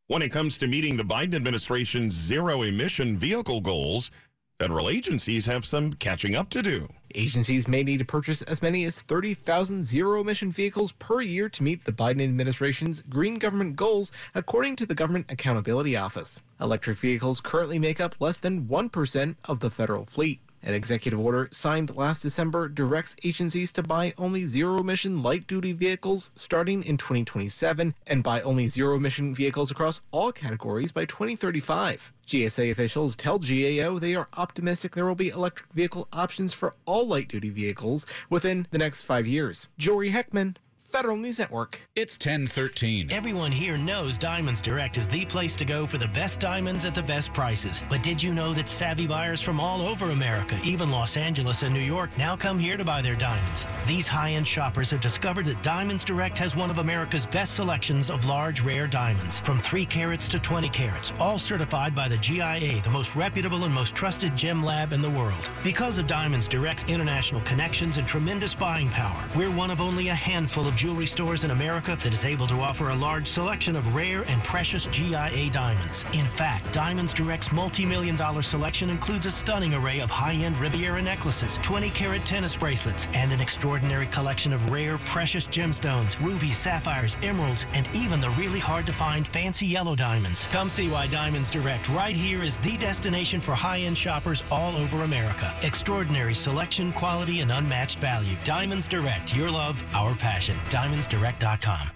When 0.07 0.21
it 0.21 0.29
comes 0.29 0.57
to 0.59 0.67
meeting 0.67 0.97
the 0.97 1.03
Biden 1.03 1.33
administration's 1.33 2.13
zero 2.13 2.61
emission 2.61 3.17
vehicle 3.17 3.61
goals, 3.61 4.11
federal 4.59 4.89
agencies 4.89 5.47
have 5.47 5.65
some 5.65 5.93
catching 5.93 6.35
up 6.35 6.49
to 6.51 6.61
do. 6.61 6.87
Agencies 7.15 7.67
may 7.67 7.81
need 7.81 7.99
to 7.99 8.05
purchase 8.05 8.41
as 8.43 8.61
many 8.61 8.83
as 8.83 9.01
30,000 9.01 9.83
zero 9.83 10.21
emission 10.21 10.51
vehicles 10.51 10.91
per 10.91 11.21
year 11.21 11.49
to 11.49 11.63
meet 11.63 11.85
the 11.85 11.91
Biden 11.91 12.21
administration's 12.21 13.01
green 13.01 13.39
government 13.39 13.77
goals, 13.77 14.11
according 14.35 14.75
to 14.75 14.85
the 14.85 14.95
Government 14.95 15.31
Accountability 15.31 15.95
Office. 15.97 16.41
Electric 16.59 16.97
vehicles 16.97 17.41
currently 17.41 17.79
make 17.79 18.01
up 18.01 18.15
less 18.19 18.37
than 18.37 18.65
1% 18.65 19.35
of 19.45 19.61
the 19.61 19.71
federal 19.71 20.05
fleet. 20.05 20.39
An 20.65 20.73
executive 20.73 21.19
order 21.19 21.47
signed 21.51 21.95
last 21.95 22.23
December 22.23 22.67
directs 22.67 23.15
agencies 23.23 23.71
to 23.73 23.83
buy 23.83 24.15
only 24.17 24.47
zero 24.47 24.79
emission 24.79 25.21
light 25.21 25.45
duty 25.45 25.73
vehicles 25.73 26.31
starting 26.33 26.83
in 26.83 26.97
2027 26.97 27.93
and 28.07 28.23
buy 28.23 28.41
only 28.41 28.65
zero 28.65 28.95
emission 28.95 29.35
vehicles 29.35 29.69
across 29.69 30.01
all 30.09 30.31
categories 30.31 30.91
by 30.91 31.05
2035. 31.05 32.11
GSA 32.25 32.71
officials 32.71 33.15
tell 33.15 33.37
GAO 33.37 33.99
they 33.99 34.15
are 34.15 34.27
optimistic 34.35 34.95
there 34.95 35.05
will 35.05 35.13
be 35.13 35.29
electric 35.29 35.71
vehicle 35.71 36.07
options 36.11 36.51
for 36.51 36.73
all 36.87 37.05
light 37.07 37.27
duty 37.27 37.51
vehicles 37.51 38.07
within 38.31 38.67
the 38.71 38.79
next 38.79 39.03
five 39.03 39.27
years. 39.27 39.69
Jory 39.77 40.09
Heckman, 40.09 40.55
Federal 40.95 41.17
News 41.17 41.39
Network. 41.39 41.81
It's 41.97 42.13
1013. 42.13 43.11
Everyone 43.11 43.51
here 43.51 43.77
knows 43.77 44.17
Diamonds 44.17 44.61
Direct 44.61 44.97
is 44.97 45.09
the 45.09 45.25
place 45.25 45.57
to 45.57 45.65
go 45.65 45.85
for 45.85 45.97
the 45.97 46.07
best 46.07 46.39
diamonds 46.39 46.85
at 46.85 46.95
the 46.95 47.03
best 47.03 47.33
prices. 47.33 47.83
But 47.89 48.01
did 48.01 48.23
you 48.23 48.33
know 48.33 48.53
that 48.53 48.69
savvy 48.69 49.05
buyers 49.05 49.41
from 49.41 49.59
all 49.59 49.81
over 49.81 50.11
America, 50.11 50.57
even 50.63 50.91
Los 50.91 51.17
Angeles 51.17 51.63
and 51.63 51.73
New 51.73 51.81
York, 51.81 52.17
now 52.17 52.37
come 52.37 52.57
here 52.57 52.77
to 52.77 52.85
buy 52.85 53.01
their 53.01 53.17
diamonds? 53.17 53.65
These 53.85 54.07
high-end 54.07 54.47
shoppers 54.47 54.89
have 54.91 55.01
discovered 55.01 55.47
that 55.47 55.61
Diamonds 55.61 56.05
Direct 56.05 56.37
has 56.37 56.55
one 56.55 56.69
of 56.69 56.77
America's 56.77 57.25
best 57.25 57.55
selections 57.55 58.09
of 58.09 58.25
large, 58.25 58.61
rare 58.61 58.87
diamonds, 58.87 59.41
from 59.41 59.59
3 59.59 59.85
carats 59.85 60.29
to 60.29 60.39
20 60.39 60.69
carats, 60.69 61.11
all 61.19 61.37
certified 61.37 61.93
by 61.93 62.07
the 62.07 62.17
GIA, 62.19 62.81
the 62.83 62.89
most 62.89 63.17
reputable 63.17 63.65
and 63.65 63.73
most 63.73 63.95
trusted 63.95 64.33
gem 64.37 64.63
lab 64.63 64.93
in 64.93 65.01
the 65.01 65.09
world. 65.09 65.49
Because 65.61 65.97
of 65.97 66.07
Diamonds 66.07 66.47
Direct's 66.47 66.85
international 66.85 67.41
connections 67.41 67.97
and 67.97 68.07
tremendous 68.07 68.55
buying 68.55 68.87
power, 68.87 69.21
we're 69.35 69.51
one 69.51 69.71
of 69.71 69.81
only 69.81 70.07
a 70.07 70.15
handful 70.15 70.65
of 70.65 70.75
jewelry 70.85 71.07
stores 71.07 71.43
in 71.43 71.49
America 71.49 71.97
that 72.03 72.13
is 72.13 72.25
able 72.25 72.45
to 72.45 72.61
offer 72.61 72.89
a 72.89 72.95
large 72.95 73.25
selection 73.25 73.75
of 73.75 73.95
rare 73.95 74.21
and 74.27 74.43
precious 74.43 74.85
GIA 74.91 75.49
diamonds. 75.51 76.05
In 76.13 76.27
fact, 76.27 76.71
Diamonds 76.71 77.11
Direct's 77.11 77.51
multi-million 77.51 78.15
dollar 78.15 78.43
selection 78.43 78.91
includes 78.91 79.25
a 79.25 79.31
stunning 79.31 79.73
array 79.73 79.99
of 79.99 80.11
high-end 80.11 80.55
Riviera 80.57 81.01
necklaces, 81.01 81.57
20-carat 81.63 82.23
tennis 82.23 82.55
bracelets, 82.55 83.07
and 83.15 83.31
an 83.31 83.41
extraordinary 83.41 84.05
collection 84.07 84.53
of 84.53 84.69
rare, 84.69 84.99
precious 85.05 85.47
gemstones, 85.47 86.23
rubies, 86.23 86.55
sapphires, 86.55 87.17
emeralds, 87.23 87.65
and 87.73 87.89
even 87.95 88.21
the 88.21 88.29
really 88.31 88.59
hard-to-find 88.59 89.27
fancy 89.27 89.65
yellow 89.65 89.95
diamonds. 89.95 90.45
Come 90.51 90.69
see 90.69 90.87
why 90.87 91.07
Diamonds 91.07 91.49
Direct 91.49 91.89
right 91.89 92.15
here 92.15 92.43
is 92.43 92.59
the 92.59 92.77
destination 92.77 93.39
for 93.39 93.55
high-end 93.55 93.97
shoppers 93.97 94.43
all 94.51 94.75
over 94.75 95.01
America. 95.01 95.51
Extraordinary 95.63 96.35
selection, 96.35 96.93
quality, 96.93 97.39
and 97.39 97.51
unmatched 97.51 97.97
value. 97.97 98.37
Diamonds 98.43 98.87
Direct, 98.87 99.35
your 99.35 99.49
love, 99.49 99.83
our 99.95 100.13
passion. 100.13 100.55
DiamondsDirect.com. 100.69 101.91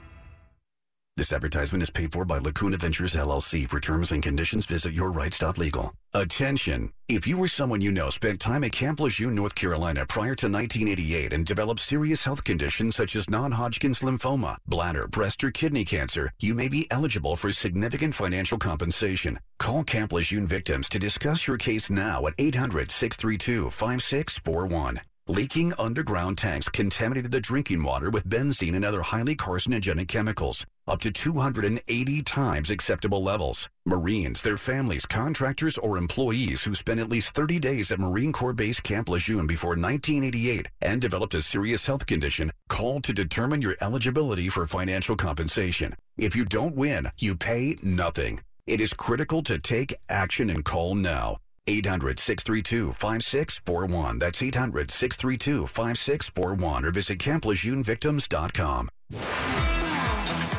This 1.20 1.34
advertisement 1.34 1.84
is 1.84 1.90
paid 1.90 2.14
for 2.14 2.24
by 2.24 2.38
Lacuna 2.38 2.78
Ventures 2.78 3.14
LLC. 3.14 3.70
For 3.70 3.82
terms 3.82 4.14
and 4.14 4.24
conditions, 4.24 4.66
visit 4.66 4.96
yourrights.legal. 4.96 5.94
Attention! 6.14 6.94
If 7.10 7.28
you 7.28 7.38
or 7.38 7.50
someone 7.50 7.82
you 7.82 7.92
know 7.92 8.10
spent 8.10 8.40
time 8.40 8.64
at 8.64 8.72
Camp 8.72 9.02
Lejeune, 9.02 9.36
North 9.36 9.54
Carolina 9.54 10.06
prior 10.06 10.34
to 10.36 10.48
1988 10.48 11.34
and 11.34 11.46
developed 11.46 11.82
serious 11.82 12.24
health 12.24 12.46
conditions 12.46 12.96
such 12.96 13.18
as 13.18 13.30
non-Hodgkin's 13.30 14.00
lymphoma, 14.00 14.56
bladder, 14.66 15.10
breast, 15.10 15.44
or 15.44 15.52
kidney 15.52 15.84
cancer, 15.84 16.32
you 16.40 16.56
may 16.56 16.70
be 16.70 16.90
eligible 16.90 17.36
for 17.36 17.52
significant 17.52 18.16
financial 18.16 18.58
compensation. 18.58 19.38
Call 19.58 19.84
Camp 19.84 20.14
Lejeune 20.14 20.48
victims 20.48 20.88
to 20.88 21.00
discuss 21.00 21.48
your 21.48 21.58
case 21.58 21.90
now 21.90 22.28
at 22.28 22.38
800-632-5641. 22.38 25.02
Leaking 25.30 25.74
underground 25.78 26.40
tanks 26.40 26.68
contaminated 26.70 27.32
the 27.32 27.40
drinking 27.40 27.84
water 27.84 28.10
with 28.10 28.28
benzene 28.28 28.76
and 28.76 28.84
other 28.84 29.04
highly 29.04 29.36
carcinogenic 29.36 30.08
chemicals, 30.08 30.66
up 30.88 31.00
to 31.02 31.12
280 31.12 32.24
times 32.24 32.72
acceptable 32.72 33.22
levels. 33.22 33.70
Marines, 33.86 34.42
their 34.42 34.58
families, 34.58 35.06
contractors, 35.06 35.78
or 35.78 36.00
employees 36.00 36.64
who 36.64 36.74
spent 36.74 37.00
at 37.00 37.12
least 37.12 37.36
30 37.36 37.60
days 37.60 37.92
at 37.92 38.00
Marine 38.00 38.34
Corps 38.34 38.54
Base 38.54 38.80
Camp 38.80 39.08
Lejeune 39.08 39.46
before 39.46 39.76
1988 39.76 40.68
and 40.82 41.00
developed 41.00 41.36
a 41.36 41.44
serious 41.44 41.86
health 41.86 42.08
condition, 42.08 42.52
call 42.68 43.00
to 43.00 43.14
determine 43.14 43.62
your 43.62 43.76
eligibility 43.82 44.50
for 44.50 44.66
financial 44.66 45.16
compensation. 45.16 45.96
If 46.18 46.36
you 46.36 46.44
don't 46.44 46.76
win, 46.76 47.08
you 47.20 47.36
pay 47.36 47.78
nothing. 47.84 48.40
It 48.66 48.82
is 48.82 48.94
critical 48.96 49.44
to 49.44 49.60
take 49.60 49.94
action 50.10 50.50
and 50.50 50.66
call 50.66 50.96
now. 50.96 51.38
800 51.70 52.20
632 52.20 52.94
5641. 52.94 54.20
That's 54.20 54.42
800 54.42 54.92
632 54.92 55.68
5641 55.68 56.86
or 56.86 56.92
visit 56.92 57.20
CampLejeuneVictims.com. 57.20 58.90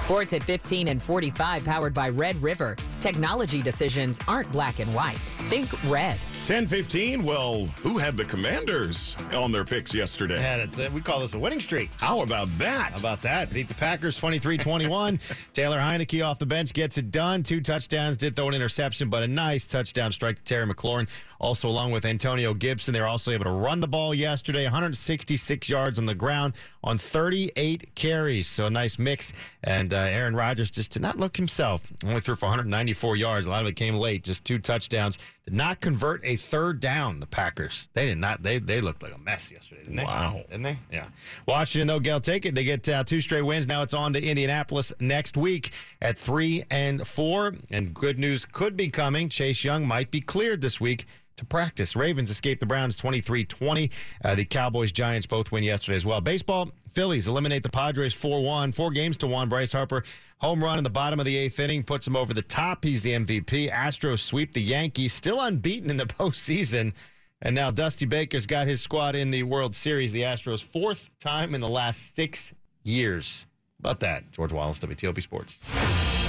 Sports 0.00 0.32
at 0.32 0.42
15 0.42 0.88
and 0.88 1.00
45 1.00 1.64
powered 1.64 1.94
by 1.94 2.08
Red 2.08 2.34
River. 2.42 2.76
Technology 2.98 3.62
decisions 3.62 4.18
aren't 4.26 4.50
black 4.50 4.80
and 4.80 4.92
white. 4.92 5.20
Think 5.48 5.70
red. 5.84 6.18
10-15, 6.50 7.22
well, 7.22 7.66
who 7.80 7.96
had 7.96 8.16
the 8.16 8.24
Commanders 8.24 9.16
on 9.32 9.52
their 9.52 9.64
picks 9.64 9.94
yesterday? 9.94 10.34
Yeah, 10.34 10.56
that's 10.56 10.76
it. 10.78 10.92
We 10.92 11.00
call 11.00 11.20
this 11.20 11.32
a 11.34 11.38
winning 11.38 11.60
streak. 11.60 11.90
How 11.96 12.22
about 12.22 12.48
that? 12.58 12.90
How 12.90 12.98
about 12.98 13.22
that? 13.22 13.52
Beat 13.52 13.68
the 13.68 13.74
Packers 13.74 14.20
23-21. 14.20 15.20
Taylor 15.52 15.78
Heinicke 15.78 16.26
off 16.26 16.40
the 16.40 16.46
bench 16.46 16.72
gets 16.72 16.98
it 16.98 17.12
done. 17.12 17.44
Two 17.44 17.60
touchdowns, 17.60 18.16
did 18.16 18.34
throw 18.34 18.48
an 18.48 18.54
interception, 18.54 19.08
but 19.08 19.22
a 19.22 19.28
nice 19.28 19.68
touchdown 19.68 20.10
strike 20.10 20.38
to 20.38 20.42
Terry 20.42 20.66
McLaurin. 20.66 21.08
Also, 21.40 21.68
along 21.68 21.90
with 21.90 22.04
Antonio 22.04 22.52
Gibson, 22.52 22.92
they 22.92 23.00
were 23.00 23.06
also 23.06 23.30
able 23.30 23.44
to 23.44 23.50
run 23.50 23.80
the 23.80 23.88
ball 23.88 24.14
yesterday, 24.14 24.64
166 24.64 25.68
yards 25.70 25.98
on 25.98 26.04
the 26.04 26.14
ground 26.14 26.52
on 26.84 26.98
38 26.98 27.94
carries. 27.94 28.46
So 28.46 28.66
a 28.66 28.70
nice 28.70 28.98
mix. 28.98 29.32
And 29.64 29.92
uh, 29.92 29.96
Aaron 29.96 30.36
Rodgers 30.36 30.70
just 30.70 30.92
did 30.92 31.02
not 31.02 31.18
look 31.18 31.36
himself. 31.36 31.82
Only 32.04 32.20
threw 32.20 32.36
for 32.36 32.46
194 32.46 33.16
yards. 33.16 33.46
A 33.46 33.50
lot 33.50 33.62
of 33.62 33.68
it 33.68 33.76
came 33.76 33.94
late, 33.94 34.22
just 34.22 34.44
two 34.44 34.58
touchdowns. 34.58 35.18
Did 35.46 35.54
not 35.54 35.80
convert 35.80 36.20
a 36.24 36.36
third 36.36 36.78
down, 36.78 37.20
the 37.20 37.26
Packers. 37.26 37.88
They 37.94 38.06
did 38.06 38.18
not. 38.18 38.42
They 38.42 38.58
they 38.58 38.80
looked 38.80 39.02
like 39.02 39.14
a 39.14 39.18
mess 39.18 39.50
yesterday, 39.50 39.82
didn't 39.82 39.96
they? 39.96 40.04
Wow. 40.04 40.42
Didn't 40.48 40.62
they? 40.62 40.78
Yeah. 40.92 41.06
Washington, 41.46 41.88
though, 41.88 42.00
Gail, 42.00 42.20
take 42.20 42.46
it. 42.46 42.54
They 42.54 42.64
get 42.64 42.86
uh, 42.88 43.04
two 43.04 43.20
straight 43.20 43.42
wins. 43.42 43.66
Now 43.66 43.82
it's 43.82 43.94
on 43.94 44.12
to 44.12 44.22
Indianapolis 44.22 44.92
next 45.00 45.36
week 45.36 45.72
at 46.02 46.18
three 46.18 46.64
and 46.70 47.06
four. 47.06 47.54
And 47.70 47.94
good 47.94 48.18
news 48.18 48.44
could 48.44 48.76
be 48.76 48.88
coming. 48.88 49.28
Chase 49.28 49.64
Young 49.64 49.86
might 49.86 50.10
be 50.10 50.20
cleared 50.20 50.60
this 50.60 50.80
week 50.80 51.06
to 51.40 51.46
practice. 51.46 51.96
Ravens 51.96 52.30
escape 52.30 52.60
the 52.60 52.66
Browns 52.66 52.96
23 52.96 53.44
20. 53.44 53.90
Uh, 54.24 54.34
the 54.34 54.44
Cowboys 54.44 54.92
Giants 54.92 55.26
both 55.26 55.50
win 55.50 55.64
yesterday 55.64 55.96
as 55.96 56.06
well. 56.06 56.20
Baseball, 56.20 56.70
Phillies 56.90 57.26
eliminate 57.28 57.62
the 57.62 57.70
Padres 57.70 58.14
4 58.14 58.42
1, 58.42 58.72
four 58.72 58.90
games 58.90 59.18
to 59.18 59.26
one. 59.26 59.48
Bryce 59.48 59.72
Harper, 59.72 60.04
home 60.38 60.62
run 60.62 60.78
in 60.78 60.84
the 60.84 60.90
bottom 60.90 61.18
of 61.18 61.26
the 61.26 61.36
eighth 61.36 61.58
inning, 61.58 61.82
puts 61.82 62.06
him 62.06 62.14
over 62.16 62.32
the 62.32 62.42
top. 62.42 62.84
He's 62.84 63.02
the 63.02 63.12
MVP. 63.12 63.72
Astros 63.72 64.20
sweep 64.20 64.52
the 64.52 64.62
Yankees, 64.62 65.12
still 65.12 65.40
unbeaten 65.40 65.90
in 65.90 65.96
the 65.96 66.06
postseason. 66.06 66.92
And 67.42 67.54
now 67.54 67.70
Dusty 67.70 68.04
Baker's 68.04 68.46
got 68.46 68.66
his 68.66 68.82
squad 68.82 69.16
in 69.16 69.30
the 69.30 69.42
World 69.44 69.74
Series. 69.74 70.12
The 70.12 70.22
Astros' 70.22 70.62
fourth 70.62 71.10
time 71.20 71.54
in 71.54 71.60
the 71.62 71.68
last 71.68 72.14
six 72.14 72.52
years. 72.82 73.46
About 73.78 74.00
that, 74.00 74.30
George 74.30 74.52
Wallace, 74.52 74.78
WTOP 74.78 75.22
Sports. 75.22 76.19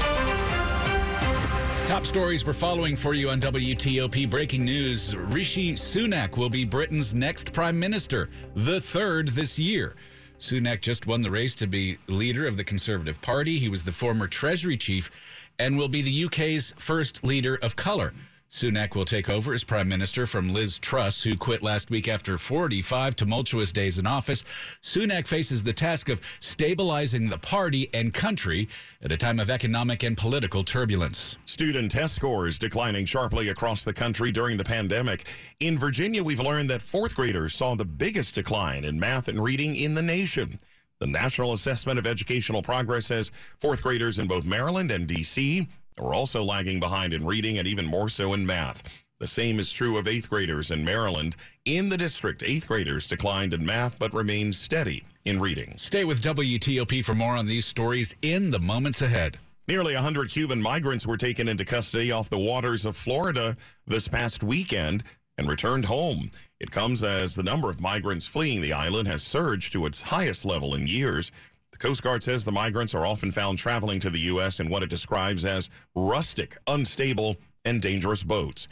Top 1.91 2.05
stories 2.05 2.45
we're 2.45 2.53
following 2.53 2.95
for 2.95 3.13
you 3.13 3.29
on 3.29 3.41
WTOP. 3.41 4.29
Breaking 4.29 4.63
news 4.63 5.13
Rishi 5.13 5.73
Sunak 5.73 6.37
will 6.37 6.49
be 6.49 6.63
Britain's 6.63 7.13
next 7.13 7.51
prime 7.51 7.77
minister, 7.77 8.29
the 8.55 8.79
third 8.79 9.27
this 9.27 9.59
year. 9.59 9.95
Sunak 10.39 10.79
just 10.79 11.05
won 11.05 11.19
the 11.19 11.29
race 11.29 11.53
to 11.55 11.67
be 11.67 11.97
leader 12.07 12.47
of 12.47 12.55
the 12.55 12.63
Conservative 12.63 13.19
Party. 13.19 13.59
He 13.59 13.67
was 13.67 13.83
the 13.83 13.91
former 13.91 14.27
Treasury 14.27 14.77
chief 14.77 15.11
and 15.59 15.77
will 15.77 15.89
be 15.89 16.01
the 16.01 16.25
UK's 16.27 16.73
first 16.77 17.25
leader 17.25 17.59
of 17.61 17.75
color. 17.75 18.13
Sunak 18.51 18.95
will 18.95 19.05
take 19.05 19.29
over 19.29 19.53
as 19.53 19.63
prime 19.63 19.87
minister 19.87 20.25
from 20.25 20.49
Liz 20.49 20.77
Truss, 20.77 21.23
who 21.23 21.37
quit 21.37 21.63
last 21.63 21.89
week 21.89 22.09
after 22.09 22.37
45 22.37 23.15
tumultuous 23.15 23.71
days 23.71 23.97
in 23.97 24.05
office. 24.05 24.43
Sunak 24.83 25.25
faces 25.25 25.63
the 25.63 25.71
task 25.71 26.09
of 26.09 26.19
stabilizing 26.41 27.29
the 27.29 27.37
party 27.37 27.89
and 27.93 28.13
country 28.13 28.67
at 29.01 29.11
a 29.13 29.15
time 29.15 29.39
of 29.39 29.49
economic 29.49 30.03
and 30.03 30.17
political 30.17 30.65
turbulence. 30.65 31.37
Student 31.45 31.91
test 31.91 32.13
scores 32.13 32.59
declining 32.59 33.05
sharply 33.05 33.47
across 33.47 33.85
the 33.85 33.93
country 33.93 34.33
during 34.33 34.57
the 34.57 34.65
pandemic. 34.65 35.29
In 35.61 35.79
Virginia, 35.79 36.21
we've 36.21 36.41
learned 36.41 36.69
that 36.71 36.81
fourth 36.81 37.15
graders 37.15 37.55
saw 37.55 37.75
the 37.75 37.85
biggest 37.85 38.35
decline 38.35 38.83
in 38.83 38.99
math 38.99 39.29
and 39.29 39.41
reading 39.41 39.77
in 39.77 39.95
the 39.95 40.01
nation. 40.01 40.59
The 40.99 41.07
National 41.07 41.53
Assessment 41.53 41.97
of 41.97 42.05
Educational 42.05 42.61
Progress 42.61 43.07
says 43.07 43.31
fourth 43.59 43.81
graders 43.81 44.19
in 44.19 44.27
both 44.27 44.45
Maryland 44.45 44.91
and 44.91 45.07
D.C. 45.07 45.67
are 45.99 46.13
also 46.13 46.43
lagging 46.43 46.79
behind 46.79 47.13
in 47.13 47.25
reading 47.25 47.57
and 47.57 47.67
even 47.67 47.85
more 47.85 48.09
so 48.09 48.33
in 48.33 48.45
math. 48.45 49.03
The 49.19 49.27
same 49.27 49.59
is 49.59 49.71
true 49.71 49.97
of 49.97 50.07
eighth 50.07 50.29
graders 50.29 50.71
in 50.71 50.83
Maryland. 50.83 51.35
In 51.65 51.89
the 51.89 51.97
district, 51.97 52.41
eighth 52.43 52.67
graders 52.67 53.07
declined 53.07 53.53
in 53.53 53.63
math 53.63 53.99
but 53.99 54.13
remained 54.13 54.55
steady 54.55 55.03
in 55.25 55.39
reading. 55.39 55.73
Stay 55.75 56.05
with 56.05 56.21
WTOP 56.21 57.05
for 57.05 57.13
more 57.13 57.35
on 57.35 57.45
these 57.45 57.67
stories 57.67 58.15
in 58.23 58.49
the 58.49 58.59
moments 58.59 59.03
ahead. 59.03 59.37
Nearly 59.67 59.93
100 59.93 60.31
Cuban 60.31 60.59
migrants 60.59 61.05
were 61.05 61.17
taken 61.17 61.47
into 61.47 61.63
custody 61.63 62.11
off 62.11 62.31
the 62.31 62.39
waters 62.39 62.83
of 62.83 62.97
Florida 62.97 63.55
this 63.85 64.07
past 64.07 64.41
weekend 64.41 65.03
and 65.37 65.47
returned 65.47 65.85
home. 65.85 66.31
It 66.59 66.71
comes 66.71 67.03
as 67.03 67.35
the 67.35 67.43
number 67.43 67.69
of 67.69 67.79
migrants 67.79 68.27
fleeing 68.27 68.61
the 68.61 68.73
island 68.73 69.07
has 69.07 69.23
surged 69.23 69.71
to 69.73 69.85
its 69.85 70.01
highest 70.01 70.45
level 70.45 70.73
in 70.75 70.87
years. 70.87 71.31
The 71.71 71.77
Coast 71.77 72.03
Guard 72.03 72.21
says 72.21 72.43
the 72.45 72.51
migrants 72.51 72.93
are 72.93 73.05
often 73.05 73.31
found 73.31 73.57
traveling 73.57 73.99
to 74.01 74.09
the 74.09 74.19
U.S. 74.19 74.59
in 74.59 74.69
what 74.69 74.83
it 74.83 74.89
describes 74.89 75.45
as 75.45 75.69
rustic, 75.95 76.57
unstable, 76.67 77.37
and 77.65 77.81
dangerous 77.81 78.23
boats. 78.23 78.67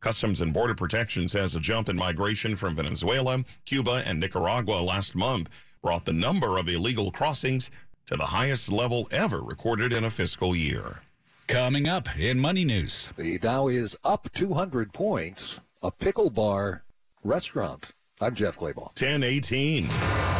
Customs 0.00 0.40
and 0.40 0.52
Border 0.52 0.74
Protection 0.74 1.28
says 1.28 1.54
a 1.54 1.60
jump 1.60 1.88
in 1.88 1.96
migration 1.96 2.56
from 2.56 2.74
Venezuela, 2.74 3.44
Cuba, 3.66 4.02
and 4.06 4.18
Nicaragua 4.18 4.80
last 4.82 5.14
month 5.14 5.50
brought 5.82 6.04
the 6.04 6.12
number 6.12 6.58
of 6.58 6.68
illegal 6.68 7.10
crossings 7.10 7.70
to 8.06 8.16
the 8.16 8.26
highest 8.26 8.72
level 8.72 9.06
ever 9.12 9.40
recorded 9.40 9.92
in 9.92 10.04
a 10.04 10.10
fiscal 10.10 10.56
year. 10.56 11.02
Coming 11.46 11.88
up 11.88 12.18
in 12.18 12.38
Money 12.38 12.64
News. 12.64 13.12
The 13.16 13.38
Dow 13.38 13.68
is 13.68 13.96
up 14.04 14.28
200 14.32 14.92
points. 14.92 15.60
A 15.82 15.90
pickle 15.90 16.30
bar 16.30 16.84
restaurant. 17.22 17.92
I'm 18.20 18.34
Jeff 18.34 18.56
Clabaugh. 18.58 18.92
1018. 19.00 20.39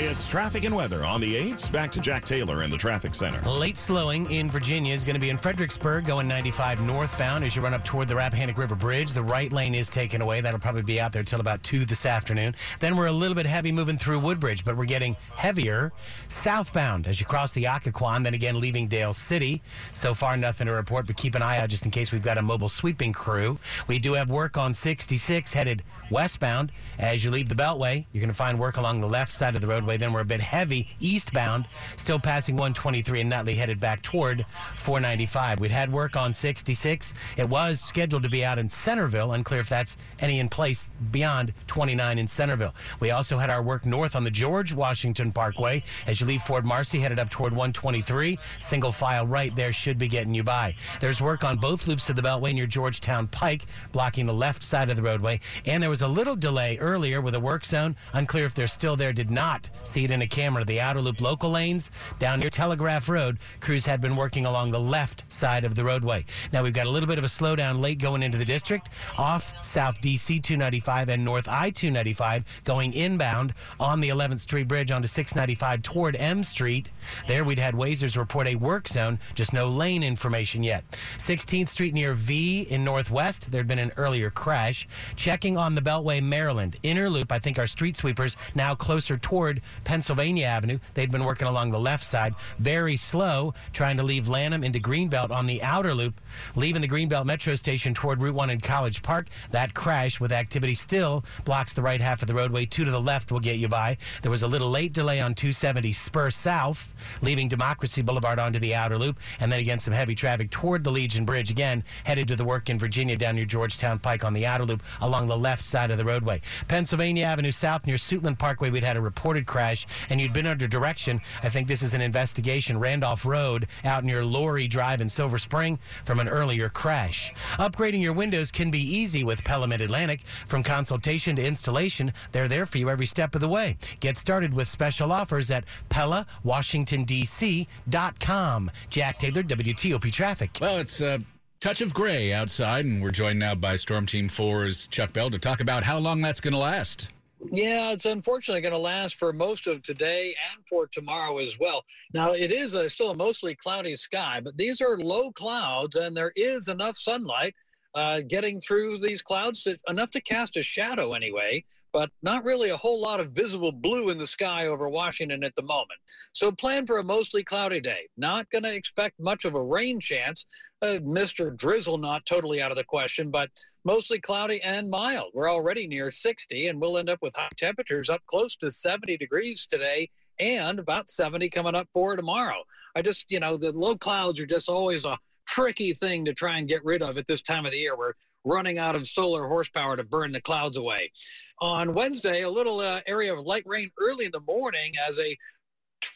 It's 0.00 0.28
traffic 0.28 0.62
and 0.62 0.76
weather 0.76 1.04
on 1.04 1.20
the 1.20 1.34
8s. 1.34 1.72
Back 1.72 1.90
to 1.90 2.00
Jack 2.00 2.24
Taylor 2.24 2.62
in 2.62 2.70
the 2.70 2.76
traffic 2.76 3.12
center. 3.14 3.40
Late 3.50 3.76
slowing 3.76 4.30
in 4.30 4.48
Virginia 4.48 4.94
is 4.94 5.02
going 5.02 5.14
to 5.14 5.20
be 5.20 5.28
in 5.28 5.36
Fredericksburg, 5.36 6.06
going 6.06 6.28
95 6.28 6.80
northbound 6.82 7.42
as 7.42 7.56
you 7.56 7.62
run 7.62 7.74
up 7.74 7.84
toward 7.84 8.06
the 8.06 8.14
Rappahannock 8.14 8.56
River 8.56 8.76
Bridge. 8.76 9.12
The 9.12 9.24
right 9.24 9.52
lane 9.52 9.74
is 9.74 9.90
taken 9.90 10.22
away. 10.22 10.40
That'll 10.40 10.60
probably 10.60 10.82
be 10.82 11.00
out 11.00 11.12
there 11.12 11.24
till 11.24 11.40
about 11.40 11.64
2 11.64 11.84
this 11.84 12.06
afternoon. 12.06 12.54
Then 12.78 12.96
we're 12.96 13.08
a 13.08 13.12
little 13.12 13.34
bit 13.34 13.46
heavy 13.46 13.72
moving 13.72 13.98
through 13.98 14.20
Woodbridge, 14.20 14.64
but 14.64 14.76
we're 14.76 14.84
getting 14.84 15.16
heavier 15.34 15.92
southbound 16.28 17.08
as 17.08 17.18
you 17.18 17.26
cross 17.26 17.50
the 17.50 17.64
Occoquan, 17.64 18.22
then 18.22 18.34
again 18.34 18.60
leaving 18.60 18.86
Dale 18.86 19.12
City. 19.12 19.60
So 19.94 20.14
far, 20.14 20.36
nothing 20.36 20.68
to 20.68 20.74
report, 20.74 21.08
but 21.08 21.16
keep 21.16 21.34
an 21.34 21.42
eye 21.42 21.58
out 21.58 21.70
just 21.70 21.84
in 21.84 21.90
case 21.90 22.12
we've 22.12 22.22
got 22.22 22.38
a 22.38 22.42
mobile 22.42 22.68
sweeping 22.68 23.12
crew. 23.12 23.58
We 23.88 23.98
do 23.98 24.12
have 24.12 24.30
work 24.30 24.56
on 24.56 24.74
66 24.74 25.52
headed 25.52 25.82
westbound. 26.08 26.70
As 27.00 27.24
you 27.24 27.32
leave 27.32 27.48
the 27.48 27.56
Beltway, 27.56 28.06
you're 28.12 28.20
going 28.20 28.28
to 28.28 28.34
find 28.34 28.60
work 28.60 28.76
along 28.76 29.00
the 29.00 29.08
left 29.08 29.32
side 29.32 29.56
of 29.56 29.60
the 29.60 29.66
road 29.66 29.87
roadway. 29.88 29.96
Then 29.96 30.12
we're 30.12 30.20
a 30.20 30.24
bit 30.24 30.40
heavy 30.40 30.88
eastbound, 31.00 31.66
still 31.96 32.18
passing 32.18 32.56
123 32.56 33.20
and 33.22 33.30
Nutley 33.30 33.54
headed 33.54 33.80
back 33.80 34.02
toward 34.02 34.44
495. 34.76 35.60
We'd 35.60 35.70
had 35.70 35.90
work 35.90 36.16
on 36.16 36.34
66. 36.34 37.14
It 37.36 37.48
was 37.48 37.80
scheduled 37.80 38.22
to 38.22 38.28
be 38.28 38.44
out 38.44 38.58
in 38.58 38.68
Centreville. 38.68 39.32
Unclear 39.32 39.60
if 39.60 39.68
that's 39.68 39.96
any 40.20 40.40
in 40.40 40.48
place 40.48 40.88
beyond 41.10 41.54
29 41.66 42.18
in 42.18 42.28
Centreville. 42.28 42.74
We 43.00 43.10
also 43.10 43.38
had 43.38 43.50
our 43.50 43.62
work 43.62 43.86
north 43.86 44.14
on 44.14 44.24
the 44.24 44.30
George 44.30 44.72
Washington 44.72 45.32
Parkway. 45.32 45.82
As 46.06 46.20
you 46.20 46.26
leave 46.26 46.42
Fort 46.42 46.64
Marcy, 46.64 46.98
headed 47.00 47.18
up 47.18 47.30
toward 47.30 47.52
123, 47.52 48.38
single 48.58 48.92
file 48.92 49.26
right 49.26 49.54
there 49.56 49.72
should 49.72 49.98
be 49.98 50.08
getting 50.08 50.34
you 50.34 50.42
by. 50.42 50.74
There's 51.00 51.20
work 51.20 51.44
on 51.44 51.56
both 51.56 51.86
loops 51.86 52.10
of 52.10 52.16
the 52.16 52.22
Beltway 52.22 52.54
near 52.54 52.66
Georgetown 52.66 53.26
Pike, 53.28 53.64
blocking 53.92 54.26
the 54.26 54.34
left 54.34 54.62
side 54.62 54.90
of 54.90 54.96
the 54.96 55.02
roadway. 55.02 55.40
And 55.64 55.82
there 55.82 55.90
was 55.90 56.02
a 56.02 56.08
little 56.08 56.36
delay 56.36 56.76
earlier 56.78 57.20
with 57.20 57.34
a 57.34 57.40
work 57.40 57.64
zone. 57.64 57.96
Unclear 58.12 58.44
if 58.44 58.54
they're 58.54 58.66
still 58.66 58.96
there. 58.96 59.12
Did 59.12 59.30
not 59.30 59.70
see 59.82 60.04
it 60.04 60.10
in 60.10 60.22
a 60.22 60.26
camera. 60.26 60.64
The 60.64 60.80
outer 60.80 61.00
loop 61.00 61.20
local 61.20 61.50
lanes 61.50 61.90
down 62.18 62.40
near 62.40 62.50
Telegraph 62.50 63.08
Road. 63.08 63.38
Crews 63.60 63.86
had 63.86 64.00
been 64.00 64.16
working 64.16 64.46
along 64.46 64.70
the 64.70 64.80
left 64.80 65.24
side 65.32 65.64
of 65.64 65.74
the 65.74 65.84
roadway. 65.84 66.24
Now 66.52 66.62
we've 66.62 66.72
got 66.72 66.86
a 66.86 66.90
little 66.90 67.08
bit 67.08 67.18
of 67.18 67.24
a 67.24 67.28
slowdown 67.28 67.80
late 67.80 67.98
going 67.98 68.22
into 68.22 68.38
the 68.38 68.44
district 68.44 68.88
off 69.16 69.64
South 69.64 70.00
DC 70.00 70.42
295 70.42 71.08
and 71.08 71.24
North 71.24 71.48
I 71.48 71.70
295 71.70 72.44
going 72.64 72.92
inbound 72.92 73.54
on 73.80 74.00
the 74.00 74.08
11th 74.08 74.40
Street 74.40 74.68
Bridge 74.68 74.90
onto 74.90 75.08
695 75.08 75.82
toward 75.82 76.16
M 76.16 76.44
Street. 76.44 76.90
There 77.26 77.44
we'd 77.44 77.58
had 77.58 77.74
Wazers 77.74 78.16
report 78.16 78.46
a 78.46 78.56
work 78.56 78.88
zone, 78.88 79.18
just 79.34 79.52
no 79.52 79.68
lane 79.68 80.02
information 80.02 80.62
yet. 80.62 80.84
16th 81.18 81.68
Street 81.68 81.94
near 81.94 82.12
V 82.12 82.62
in 82.62 82.84
Northwest, 82.84 83.50
there'd 83.50 83.66
been 83.66 83.78
an 83.78 83.92
earlier 83.96 84.30
crash. 84.30 84.86
Checking 85.16 85.56
on 85.56 85.74
the 85.74 85.80
Beltway, 85.80 86.22
Maryland. 86.22 86.76
Inner 86.82 87.08
loop, 87.08 87.32
I 87.32 87.38
think 87.38 87.58
our 87.58 87.66
street 87.66 87.96
sweepers 87.96 88.36
now 88.54 88.74
closer 88.74 89.16
toward 89.16 89.60
Pennsylvania 89.84 90.46
Avenue. 90.46 90.78
They'd 90.94 91.10
been 91.10 91.24
working 91.24 91.48
along 91.48 91.70
the 91.70 91.80
left 91.80 92.04
side, 92.04 92.34
very 92.58 92.96
slow, 92.96 93.54
trying 93.72 93.96
to 93.96 94.02
leave 94.02 94.28
Lanham 94.28 94.64
into 94.64 94.78
Greenbelt 94.78 95.30
on 95.30 95.46
the 95.46 95.62
outer 95.62 95.94
loop, 95.94 96.20
leaving 96.56 96.82
the 96.82 96.88
Greenbelt 96.88 97.24
Metro 97.24 97.54
Station 97.54 97.94
toward 97.94 98.22
Route 98.22 98.34
1 98.34 98.50
in 98.50 98.60
College 98.60 99.02
Park. 99.02 99.28
That 99.50 99.74
crash 99.74 100.20
with 100.20 100.32
activity 100.32 100.74
still 100.74 101.24
blocks 101.44 101.72
the 101.72 101.82
right 101.82 102.00
half 102.00 102.22
of 102.22 102.28
the 102.28 102.34
roadway. 102.34 102.66
Two 102.66 102.84
to 102.84 102.90
the 102.90 103.00
left 103.00 103.32
will 103.32 103.40
get 103.40 103.58
you 103.58 103.68
by. 103.68 103.96
There 104.22 104.30
was 104.30 104.42
a 104.42 104.48
little 104.48 104.70
late 104.70 104.92
delay 104.92 105.20
on 105.20 105.34
270 105.34 105.92
Spur 105.92 106.30
South, 106.30 106.94
leaving 107.22 107.48
Democracy 107.48 108.02
Boulevard 108.02 108.38
onto 108.38 108.58
the 108.58 108.74
outer 108.74 108.98
loop, 108.98 109.18
and 109.40 109.50
then 109.50 109.60
again 109.60 109.78
some 109.78 109.94
heavy 109.94 110.14
traffic 110.14 110.50
toward 110.50 110.84
the 110.84 110.90
Legion 110.90 111.24
Bridge 111.24 111.50
again, 111.50 111.84
headed 112.04 112.28
to 112.28 112.36
the 112.36 112.44
work 112.44 112.70
in 112.70 112.78
Virginia 112.78 113.16
down 113.16 113.36
near 113.36 113.44
Georgetown 113.44 113.98
Pike 113.98 114.24
on 114.24 114.32
the 114.32 114.46
outer 114.46 114.64
loop 114.64 114.82
along 115.00 115.28
the 115.28 115.36
left 115.36 115.64
side 115.64 115.90
of 115.90 115.98
the 115.98 116.04
roadway. 116.04 116.40
Pennsylvania 116.68 117.24
Avenue 117.24 117.52
South 117.52 117.86
near 117.86 117.96
Suitland 117.96 118.38
Parkway, 118.38 118.70
we'd 118.70 118.84
had 118.84 118.96
a 118.96 119.00
reported 119.00 119.46
crash, 119.48 119.84
and 120.08 120.20
you'd 120.20 120.32
been 120.32 120.46
under 120.46 120.68
direction. 120.68 121.20
I 121.42 121.48
think 121.48 121.66
this 121.66 121.82
is 121.82 121.94
an 121.94 122.00
investigation. 122.00 122.78
Randolph 122.78 123.26
Road 123.26 123.66
out 123.84 124.04
near 124.04 124.24
Laurie 124.24 124.68
Drive 124.68 125.00
in 125.00 125.08
Silver 125.08 125.38
Spring 125.38 125.80
from 126.04 126.20
an 126.20 126.28
earlier 126.28 126.68
crash. 126.68 127.34
Upgrading 127.58 128.00
your 128.00 128.12
windows 128.12 128.52
can 128.52 128.70
be 128.70 128.78
easy 128.78 129.24
with 129.24 129.42
Pella 129.42 129.66
Mid 129.66 129.80
Atlantic. 129.80 130.20
From 130.46 130.62
consultation 130.62 131.34
to 131.36 131.44
installation, 131.44 132.12
they're 132.30 132.46
there 132.46 132.66
for 132.66 132.78
you 132.78 132.90
every 132.90 133.06
step 133.06 133.34
of 133.34 133.40
the 133.40 133.48
way. 133.48 133.76
Get 133.98 134.16
started 134.16 134.54
with 134.54 134.68
special 134.68 135.10
offers 135.10 135.50
at 135.50 135.64
PellaWashingtonDC.com. 135.90 138.70
Jack 138.90 139.18
Taylor, 139.18 139.42
WTOP 139.42 140.12
Traffic. 140.12 140.58
Well, 140.60 140.78
it's 140.78 141.00
a 141.00 141.20
touch 141.60 141.80
of 141.80 141.94
gray 141.94 142.32
outside, 142.32 142.84
and 142.84 143.02
we're 143.02 143.10
joined 143.10 143.38
now 143.38 143.54
by 143.54 143.76
Storm 143.76 144.06
Team 144.06 144.28
4's 144.28 144.86
Chuck 144.88 145.12
Bell 145.12 145.30
to 145.30 145.38
talk 145.38 145.60
about 145.60 145.84
how 145.84 145.98
long 145.98 146.20
that's 146.20 146.40
going 146.40 146.52
to 146.52 146.58
last. 146.58 147.08
Yeah, 147.40 147.92
it's 147.92 148.04
unfortunately 148.04 148.62
going 148.62 148.72
to 148.72 148.78
last 148.78 149.16
for 149.16 149.32
most 149.32 149.66
of 149.66 149.82
today 149.82 150.34
and 150.52 150.66
for 150.68 150.86
tomorrow 150.88 151.38
as 151.38 151.58
well. 151.58 151.84
Now, 152.12 152.32
it 152.32 152.50
is 152.50 152.74
a, 152.74 152.90
still 152.90 153.12
a 153.12 153.16
mostly 153.16 153.54
cloudy 153.54 153.96
sky, 153.96 154.40
but 154.42 154.56
these 154.56 154.80
are 154.80 154.98
low 154.98 155.30
clouds, 155.30 155.94
and 155.94 156.16
there 156.16 156.32
is 156.34 156.68
enough 156.68 156.96
sunlight 156.96 157.54
uh, 157.94 158.22
getting 158.26 158.60
through 158.60 158.98
these 158.98 159.22
clouds, 159.22 159.62
to, 159.62 159.78
enough 159.88 160.10
to 160.10 160.20
cast 160.20 160.56
a 160.56 160.62
shadow 160.62 161.12
anyway, 161.12 161.64
but 161.92 162.10
not 162.22 162.44
really 162.44 162.70
a 162.70 162.76
whole 162.76 163.00
lot 163.00 163.20
of 163.20 163.30
visible 163.30 163.72
blue 163.72 164.10
in 164.10 164.18
the 164.18 164.26
sky 164.26 164.66
over 164.66 164.88
Washington 164.88 165.44
at 165.44 165.54
the 165.56 165.62
moment. 165.62 165.98
So 166.32 166.52
plan 166.52 166.86
for 166.86 166.98
a 166.98 167.04
mostly 167.04 167.42
cloudy 167.42 167.80
day. 167.80 168.08
Not 168.16 168.50
going 168.50 168.64
to 168.64 168.74
expect 168.74 169.20
much 169.20 169.44
of 169.44 169.54
a 169.54 169.62
rain 169.62 170.00
chance. 170.00 170.44
Uh, 170.80 170.98
Mr. 171.02 171.56
Drizzle 171.56 171.98
not 171.98 172.24
totally 172.26 172.62
out 172.62 172.70
of 172.70 172.76
the 172.76 172.84
question, 172.84 173.30
but 173.30 173.50
mostly 173.84 174.18
cloudy 174.20 174.60
and 174.62 174.88
mild. 174.88 175.30
We're 175.34 175.50
already 175.50 175.86
near 175.86 176.10
60, 176.10 176.68
and 176.68 176.80
we'll 176.80 176.98
end 176.98 177.10
up 177.10 177.18
with 177.22 177.36
high 177.36 177.48
temperatures 177.56 178.08
up 178.08 178.22
close 178.26 178.56
to 178.56 178.70
70 178.70 179.16
degrees 179.16 179.66
today 179.66 180.10
and 180.38 180.78
about 180.78 181.10
70 181.10 181.48
coming 181.48 181.74
up 181.74 181.88
for 181.92 182.16
tomorrow. 182.16 182.62
I 182.94 183.02
just, 183.02 183.30
you 183.30 183.40
know, 183.40 183.56
the 183.56 183.72
low 183.72 183.96
clouds 183.96 184.38
are 184.40 184.46
just 184.46 184.68
always 184.68 185.04
a 185.04 185.18
tricky 185.46 185.92
thing 185.92 186.24
to 186.26 186.34
try 186.34 186.58
and 186.58 186.68
get 186.68 186.84
rid 186.84 187.02
of 187.02 187.18
at 187.18 187.26
this 187.26 187.40
time 187.40 187.64
of 187.64 187.72
the 187.72 187.78
year. 187.78 187.96
We're 187.96 188.12
running 188.48 188.78
out 188.78 188.96
of 188.96 189.06
solar 189.06 189.46
horsepower 189.46 189.96
to 189.96 190.04
burn 190.04 190.32
the 190.32 190.40
clouds 190.40 190.76
away. 190.76 191.12
On 191.60 191.94
Wednesday, 191.94 192.42
a 192.42 192.50
little 192.50 192.80
uh, 192.80 193.00
area 193.06 193.32
of 193.32 193.44
light 193.44 193.64
rain 193.66 193.90
early 194.00 194.26
in 194.26 194.32
the 194.32 194.42
morning 194.46 194.92
as 195.08 195.18
a 195.18 195.36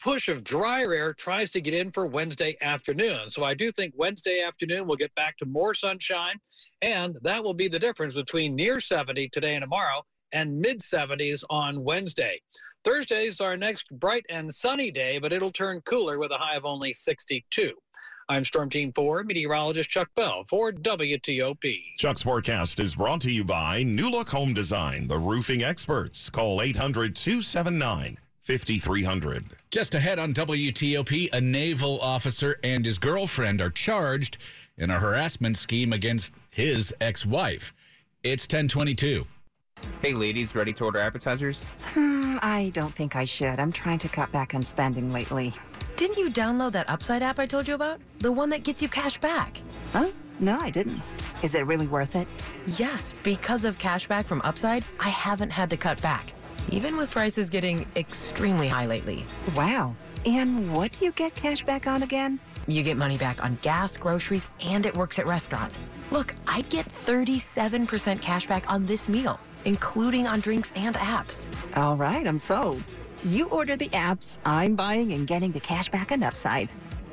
push 0.01 0.29
of 0.29 0.43
drier 0.43 0.93
air 0.93 1.13
tries 1.13 1.51
to 1.51 1.61
get 1.61 1.73
in 1.73 1.91
for 1.91 2.05
Wednesday 2.05 2.55
afternoon. 2.61 3.29
So 3.29 3.43
I 3.43 3.53
do 3.53 3.71
think 3.71 3.93
Wednesday 3.97 4.41
afternoon 4.41 4.87
we'll 4.87 4.97
get 4.97 5.13
back 5.15 5.37
to 5.37 5.45
more 5.45 5.73
sunshine, 5.73 6.37
and 6.81 7.17
that 7.21 7.43
will 7.43 7.53
be 7.53 7.67
the 7.67 7.79
difference 7.79 8.13
between 8.13 8.55
near 8.55 8.79
70 8.79 9.29
today 9.29 9.55
and 9.55 9.63
tomorrow 9.63 10.03
and 10.31 10.59
mid 10.59 10.79
70s 10.79 11.43
on 11.49 11.83
Wednesday. 11.83 12.41
Thursday 12.83 13.27
is 13.27 13.39
our 13.39 13.55
next 13.55 13.87
bright 13.91 14.25
and 14.29 14.53
sunny 14.53 14.91
day, 14.91 15.19
but 15.19 15.31
it'll 15.31 15.51
turn 15.51 15.81
cooler 15.81 16.17
with 16.17 16.31
a 16.31 16.37
high 16.37 16.55
of 16.55 16.65
only 16.65 16.91
62. 16.91 17.73
I'm 18.29 18.45
Storm 18.45 18.69
Team 18.69 18.93
4 18.93 19.23
meteorologist 19.23 19.89
Chuck 19.89 20.09
Bell 20.15 20.43
for 20.47 20.71
WTOP. 20.71 21.83
Chuck's 21.97 22.21
forecast 22.21 22.79
is 22.79 22.95
brought 22.95 23.21
to 23.21 23.31
you 23.31 23.43
by 23.43 23.83
New 23.83 24.09
Look 24.09 24.29
Home 24.29 24.53
Design, 24.53 25.07
the 25.07 25.17
roofing 25.17 25.63
experts. 25.63 26.29
Call 26.29 26.61
800 26.61 27.15
279 27.15 28.17
5300. 28.43 29.45
Just 29.71 29.95
ahead 29.95 30.19
on 30.19 30.33
WTOP, 30.33 31.33
a 31.33 31.41
naval 31.41 31.99
officer 32.01 32.59
and 32.63 32.85
his 32.85 32.97
girlfriend 32.97 33.61
are 33.61 33.69
charged 33.69 34.37
in 34.77 34.89
a 34.89 34.99
harassment 34.99 35.57
scheme 35.57 35.91
against 35.93 36.33
his 36.51 36.93
ex 37.01 37.25
wife. 37.25 37.73
It's 38.23 38.43
1022. 38.43 39.25
Hey, 40.01 40.13
ladies, 40.13 40.55
ready 40.55 40.71
to 40.73 40.85
order 40.85 40.99
appetizers? 40.99 41.67
Hmm, 41.93 42.37
I 42.41 42.71
don't 42.73 42.93
think 42.93 43.17
I 43.17 43.25
should. 43.25 43.59
I'm 43.59 43.71
trying 43.73 43.99
to 43.99 44.07
cut 44.07 44.31
back 44.31 44.53
on 44.53 44.63
spending 44.63 45.11
lately. 45.11 45.53
Didn't 45.95 46.17
you 46.17 46.29
download 46.31 46.71
that 46.71 46.89
Upside 46.89 47.21
app 47.21 47.37
I 47.39 47.45
told 47.45 47.67
you 47.67 47.75
about? 47.75 47.99
The 48.19 48.31
one 48.31 48.49
that 48.49 48.63
gets 48.63 48.81
you 48.81 48.89
cash 48.89 49.19
back. 49.19 49.61
Huh? 49.91 50.09
No, 50.39 50.59
I 50.59 50.71
didn't. 50.71 50.99
Is 51.43 51.53
it 51.53 51.67
really 51.67 51.85
worth 51.87 52.15
it? 52.15 52.27
Yes, 52.65 53.13
because 53.21 53.63
of 53.63 53.77
cash 53.77 54.07
back 54.07 54.25
from 54.25 54.41
Upside, 54.43 54.83
I 54.99 55.09
haven't 55.09 55.51
had 55.51 55.69
to 55.69 55.77
cut 55.77 56.01
back, 56.01 56.33
even 56.69 56.97
with 56.97 57.11
prices 57.11 57.49
getting 57.49 57.85
extremely 57.95 58.67
high 58.67 58.87
lately. 58.87 59.23
Wow. 59.55 59.95
And 60.25 60.73
what 60.73 60.93
do 60.93 61.05
you 61.05 61.11
get 61.11 61.35
cash 61.35 61.63
back 61.63 61.85
on 61.85 62.01
again? 62.01 62.39
You 62.67 62.81
get 62.81 62.97
money 62.97 63.17
back 63.17 63.43
on 63.43 63.55
gas, 63.61 63.95
groceries, 63.95 64.47
and 64.61 64.85
it 64.85 64.95
works 64.95 65.19
at 65.19 65.27
restaurants. 65.27 65.77
Look, 66.11 66.33
I'd 66.47 66.69
get 66.69 66.87
37% 66.87 68.21
cash 68.21 68.47
back 68.47 68.69
on 68.71 68.85
this 68.85 69.07
meal, 69.07 69.39
including 69.65 70.25
on 70.27 70.39
drinks 70.39 70.71
and 70.75 70.95
apps. 70.95 71.45
All 71.77 71.97
right, 71.97 72.25
I'm 72.25 72.37
sold. 72.37 72.81
You 73.25 73.49
order 73.49 73.77
the 73.77 73.89
apps, 73.89 74.37
I'm 74.45 74.75
buying 74.75 75.13
and 75.13 75.25
getting 75.25 75.51
the 75.51 75.59
cash 75.59 75.89
back 75.89 76.11
and 76.11 76.23
Upside. 76.23 76.69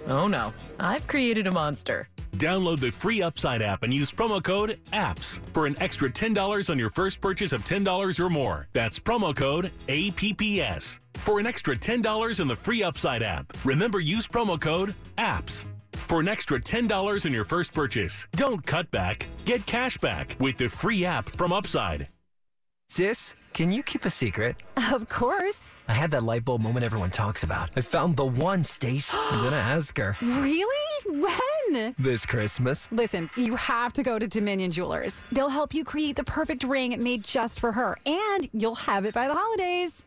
Oh 0.08 0.26
no, 0.26 0.52
I've 0.80 1.06
created 1.06 1.46
a 1.46 1.52
monster. 1.52 2.08
Download 2.32 2.80
the 2.80 2.90
free 2.90 3.22
Upside 3.22 3.62
app 3.62 3.82
and 3.82 3.92
use 3.92 4.10
promo 4.10 4.42
code 4.42 4.78
APPS 4.92 5.40
for 5.52 5.66
an 5.66 5.76
extra 5.78 6.10
$10 6.10 6.70
on 6.70 6.78
your 6.78 6.90
first 6.90 7.20
purchase 7.20 7.52
of 7.52 7.64
$10 7.64 8.18
or 8.18 8.30
more. 8.30 8.66
That's 8.72 8.98
promo 8.98 9.36
code 9.36 9.70
APPS 9.88 10.98
for 11.14 11.38
an 11.38 11.46
extra 11.46 11.76
$10 11.76 12.40
in 12.40 12.48
the 12.48 12.56
free 12.56 12.82
Upside 12.82 13.22
app. 13.22 13.52
Remember, 13.64 14.00
use 14.00 14.26
promo 14.26 14.60
code 14.60 14.94
APPS 15.18 15.66
for 15.92 16.20
an 16.20 16.28
extra 16.28 16.58
$10 16.58 17.26
in 17.26 17.32
your 17.32 17.44
first 17.44 17.72
purchase. 17.72 18.26
Don't 18.32 18.64
cut 18.66 18.90
back, 18.90 19.28
get 19.44 19.64
cash 19.66 19.96
back 19.98 20.34
with 20.40 20.56
the 20.58 20.68
free 20.68 21.04
app 21.04 21.28
from 21.28 21.52
Upside. 21.52 22.08
Sis, 22.90 23.34
can 23.54 23.70
you 23.70 23.84
keep 23.84 24.04
a 24.04 24.10
secret? 24.10 24.56
Of 24.92 25.08
course. 25.08 25.70
I 25.86 25.92
had 25.92 26.10
that 26.10 26.24
light 26.24 26.44
bulb 26.44 26.60
moment 26.60 26.84
everyone 26.84 27.10
talks 27.10 27.44
about. 27.44 27.70
I 27.76 27.82
found 27.82 28.16
the 28.16 28.24
one, 28.24 28.64
Stace. 28.64 29.14
I'm 29.14 29.44
gonna 29.44 29.56
ask 29.76 29.96
her. 29.96 30.16
Really? 30.20 30.96
When? 31.06 31.94
This 31.96 32.26
Christmas. 32.26 32.88
Listen, 32.90 33.30
you 33.36 33.54
have 33.54 33.92
to 33.92 34.02
go 34.02 34.18
to 34.18 34.26
Dominion 34.26 34.72
Jewelers. 34.72 35.14
They'll 35.30 35.48
help 35.48 35.72
you 35.72 35.84
create 35.84 36.16
the 36.16 36.24
perfect 36.24 36.64
ring 36.64 37.00
made 37.00 37.22
just 37.22 37.60
for 37.60 37.70
her, 37.70 37.96
and 38.06 38.50
you'll 38.52 38.74
have 38.74 39.04
it 39.04 39.14
by 39.14 39.28
the 39.28 39.34
holidays. 39.36 40.02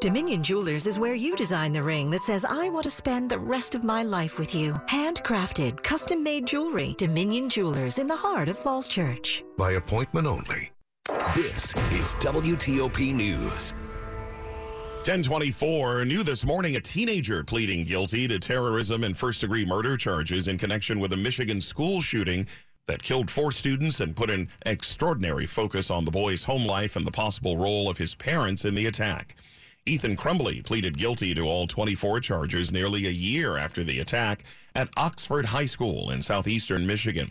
Dominion 0.00 0.42
Jewelers 0.42 0.88
is 0.88 0.98
where 0.98 1.14
you 1.14 1.36
design 1.36 1.72
the 1.72 1.84
ring 1.84 2.10
that 2.10 2.24
says, 2.24 2.44
I 2.44 2.68
want 2.68 2.82
to 2.82 2.90
spend 2.90 3.30
the 3.30 3.38
rest 3.38 3.76
of 3.76 3.84
my 3.84 4.02
life 4.02 4.40
with 4.40 4.56
you. 4.56 4.72
Handcrafted, 4.88 5.84
custom 5.84 6.24
made 6.24 6.48
jewelry. 6.48 6.96
Dominion 6.98 7.48
Jewelers 7.48 7.98
in 7.98 8.08
the 8.08 8.16
heart 8.16 8.48
of 8.48 8.58
Falls 8.58 8.88
Church. 8.88 9.44
By 9.56 9.72
appointment 9.72 10.26
only. 10.26 10.73
This 11.34 11.66
is 11.92 12.14
WTOP 12.20 13.12
News. 13.12 13.74
1024 15.02 16.06
new 16.06 16.22
this 16.22 16.46
morning 16.46 16.76
a 16.76 16.80
teenager 16.80 17.44
pleading 17.44 17.84
guilty 17.84 18.26
to 18.26 18.38
terrorism 18.38 19.04
and 19.04 19.14
first 19.14 19.42
degree 19.42 19.66
murder 19.66 19.98
charges 19.98 20.48
in 20.48 20.56
connection 20.56 20.98
with 20.98 21.12
a 21.12 21.16
Michigan 21.18 21.60
school 21.60 22.00
shooting 22.00 22.46
that 22.86 23.02
killed 23.02 23.30
four 23.30 23.52
students 23.52 24.00
and 24.00 24.16
put 24.16 24.30
an 24.30 24.48
extraordinary 24.64 25.44
focus 25.44 25.90
on 25.90 26.06
the 26.06 26.10
boy's 26.10 26.42
home 26.42 26.64
life 26.64 26.96
and 26.96 27.06
the 27.06 27.10
possible 27.10 27.58
role 27.58 27.90
of 27.90 27.98
his 27.98 28.14
parents 28.14 28.64
in 28.64 28.74
the 28.74 28.86
attack. 28.86 29.36
Ethan 29.84 30.16
Crumbley 30.16 30.64
pleaded 30.64 30.96
guilty 30.96 31.34
to 31.34 31.42
all 31.42 31.66
24 31.66 32.20
charges 32.20 32.72
nearly 32.72 33.04
a 33.06 33.10
year 33.10 33.58
after 33.58 33.84
the 33.84 34.00
attack 34.00 34.42
at 34.74 34.88
Oxford 34.96 35.44
High 35.44 35.66
School 35.66 36.10
in 36.10 36.22
southeastern 36.22 36.86
Michigan. 36.86 37.28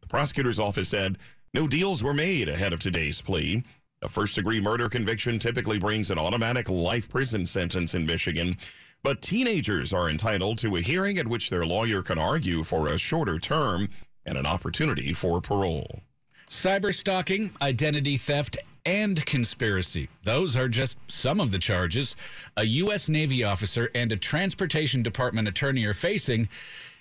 The 0.00 0.06
prosecutor's 0.06 0.60
office 0.60 0.90
said 0.90 1.18
no 1.56 1.66
deals 1.66 2.04
were 2.04 2.12
made 2.12 2.50
ahead 2.50 2.74
of 2.74 2.80
today's 2.80 3.22
plea. 3.22 3.64
A 4.02 4.10
first 4.10 4.34
degree 4.34 4.60
murder 4.60 4.90
conviction 4.90 5.38
typically 5.38 5.78
brings 5.78 6.10
an 6.10 6.18
automatic 6.18 6.68
life 6.68 7.08
prison 7.08 7.46
sentence 7.46 7.94
in 7.94 8.04
Michigan, 8.04 8.58
but 9.02 9.22
teenagers 9.22 9.94
are 9.94 10.10
entitled 10.10 10.58
to 10.58 10.76
a 10.76 10.82
hearing 10.82 11.16
at 11.16 11.26
which 11.26 11.48
their 11.48 11.64
lawyer 11.64 12.02
can 12.02 12.18
argue 12.18 12.62
for 12.62 12.88
a 12.88 12.98
shorter 12.98 13.38
term 13.38 13.88
and 14.26 14.36
an 14.36 14.44
opportunity 14.44 15.14
for 15.14 15.40
parole. 15.40 16.02
Cyber 16.46 16.94
stalking, 16.94 17.52
identity 17.62 18.18
theft, 18.18 18.58
and 18.84 19.24
conspiracy. 19.24 20.10
Those 20.24 20.58
are 20.58 20.68
just 20.68 20.98
some 21.08 21.40
of 21.40 21.52
the 21.52 21.58
charges 21.58 22.16
a 22.58 22.64
U.S. 22.64 23.08
Navy 23.08 23.44
officer 23.44 23.90
and 23.94 24.12
a 24.12 24.16
Transportation 24.18 25.02
Department 25.02 25.48
attorney 25.48 25.86
are 25.86 25.94
facing 25.94 26.50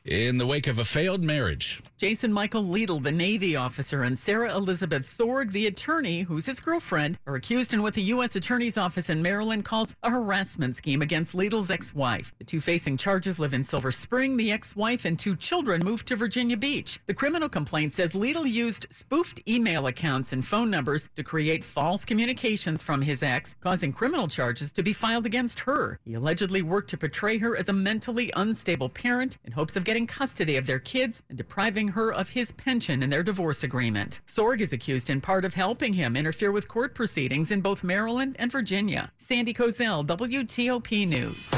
in 0.05 0.37
the 0.37 0.45
wake 0.45 0.67
of 0.67 0.77
a 0.77 0.83
failed 0.83 1.23
marriage. 1.23 1.81
Jason 1.97 2.31
Michael 2.31 2.63
Liedl, 2.63 3.01
the 3.01 3.11
Navy 3.11 3.55
officer, 3.55 4.03
and 4.03 4.19
Sarah 4.19 4.53
Elizabeth 4.53 5.03
Sorg, 5.03 5.51
the 5.51 5.65
attorney, 5.65 6.21
who's 6.21 6.45
his 6.45 6.59
girlfriend, 6.59 7.17
are 7.25 7.35
accused 7.35 7.73
in 7.73 7.81
what 7.81 7.93
the 7.93 8.03
U.S. 8.03 8.35
Attorney's 8.35 8.77
Office 8.77 9.09
in 9.09 9.21
Maryland 9.21 9.63
calls 9.63 9.95
a 10.03 10.09
harassment 10.09 10.75
scheme 10.75 11.01
against 11.01 11.33
Liedl's 11.33 11.71
ex 11.71 11.95
wife. 11.95 12.33
The 12.37 12.43
two 12.43 12.59
facing 12.59 12.97
charges 12.97 13.39
live 13.39 13.53
in 13.53 13.63
Silver 13.63 13.91
Spring. 13.91 14.35
The 14.35 14.51
ex 14.51 14.75
wife 14.75 15.05
and 15.05 15.17
two 15.17 15.37
children 15.37 15.83
moved 15.85 16.05
to 16.07 16.17
Virginia 16.17 16.57
Beach. 16.57 16.99
The 17.07 17.13
criminal 17.13 17.47
complaint 17.47 17.93
says 17.93 18.11
Liedl 18.11 18.45
used 18.51 18.87
spoofed 18.91 19.39
email 19.47 19.87
accounts 19.87 20.33
and 20.33 20.45
phone 20.45 20.69
numbers 20.69 21.09
to 21.15 21.23
create 21.23 21.63
false 21.63 22.03
communications 22.03 22.83
from 22.83 23.01
his 23.01 23.23
ex, 23.23 23.55
causing 23.61 23.93
criminal 23.93 24.27
charges 24.27 24.73
to 24.73 24.83
be 24.83 24.91
filed 24.91 25.25
against 25.25 25.61
her. 25.61 25.97
He 26.03 26.13
allegedly 26.13 26.61
worked 26.61 26.89
to 26.89 26.97
portray 26.97 27.37
her 27.37 27.55
as 27.57 27.69
a 27.69 27.73
mentally 27.73 28.33
unstable 28.35 28.89
parent 28.89 29.37
in 29.45 29.53
hopes 29.53 29.77
of 29.77 29.85
getting 29.85 29.94
custody 30.05 30.58
of 30.58 30.67
their 30.67 30.79
kids 30.79 31.23
and 31.29 31.38
depriving 31.38 31.88
her 31.88 32.13
of 32.13 32.31
his 32.31 32.51
pension 32.51 33.01
in 33.01 33.10
their 33.10 33.23
divorce 33.23 33.63
agreement. 33.63 34.19
Sorg 34.27 34.60
is 34.60 34.73
accused 34.73 35.10
in 35.10 35.21
part 35.21 35.45
of 35.45 35.53
helping 35.53 35.93
him 35.93 36.17
interfere 36.17 36.51
with 36.51 36.67
court 36.67 36.93
proceedings 36.93 37.51
in 37.51 37.62
both 37.62 37.86
Maryland 37.86 38.36
and 38.38 38.51
Virginia. 38.51 39.13
Sandy 39.17 39.53
Kozel, 39.53 40.05
WTOP 40.05 41.08
News. 41.08 41.53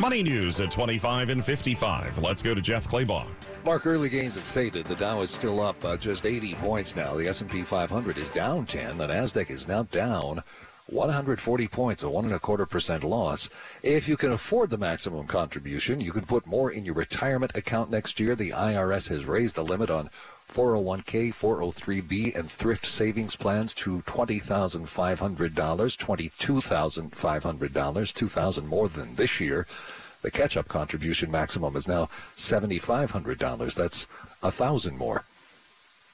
Money 0.00 0.22
news 0.22 0.60
at 0.60 0.70
25 0.70 1.30
and 1.30 1.44
55. 1.44 2.18
Let's 2.18 2.42
go 2.42 2.54
to 2.54 2.60
Jeff 2.60 2.86
Clabaugh. 2.86 3.28
Mark, 3.64 3.84
early 3.84 4.08
gains 4.08 4.36
have 4.36 4.44
faded. 4.44 4.86
The 4.86 4.94
Dow 4.94 5.20
is 5.20 5.30
still 5.30 5.60
up 5.60 5.84
uh, 5.84 5.96
just 5.96 6.24
80 6.24 6.54
points 6.54 6.94
now. 6.94 7.14
The 7.14 7.26
S&P 7.26 7.62
500 7.62 8.16
is 8.16 8.30
down 8.30 8.64
10. 8.64 8.96
The 8.96 9.08
Nasdaq 9.08 9.50
is 9.50 9.66
now 9.66 9.82
down 9.84 10.42
140 10.88 11.68
points, 11.68 12.02
a 12.02 12.08
one 12.08 12.24
and 12.24 12.32
a 12.32 12.38
quarter 12.38 12.64
percent 12.64 13.04
loss. 13.04 13.50
If 13.82 14.08
you 14.08 14.16
can 14.16 14.32
afford 14.32 14.70
the 14.70 14.78
maximum 14.78 15.26
contribution, 15.26 16.00
you 16.00 16.12
can 16.12 16.24
put 16.24 16.46
more 16.46 16.70
in 16.70 16.86
your 16.86 16.94
retirement 16.94 17.52
account 17.54 17.90
next 17.90 18.18
year. 18.18 18.34
The 18.34 18.48
IRS 18.50 19.10
has 19.10 19.26
raised 19.26 19.56
the 19.56 19.64
limit 19.64 19.90
on 19.90 20.08
401k, 20.50 21.34
403b, 21.34 22.34
and 22.34 22.50
thrift 22.50 22.86
savings 22.86 23.36
plans 23.36 23.74
to 23.74 24.00
$20,500, 24.02 25.54
$22,500, 25.54 28.14
2,000 28.14 28.66
more 28.66 28.88
than 28.88 29.14
this 29.16 29.40
year. 29.40 29.66
The 30.22 30.30
catch-up 30.30 30.68
contribution 30.68 31.30
maximum 31.30 31.76
is 31.76 31.86
now 31.86 32.08
$7,500. 32.36 33.74
That's 33.74 34.06
a 34.42 34.50
thousand 34.50 34.96
more. 34.96 35.24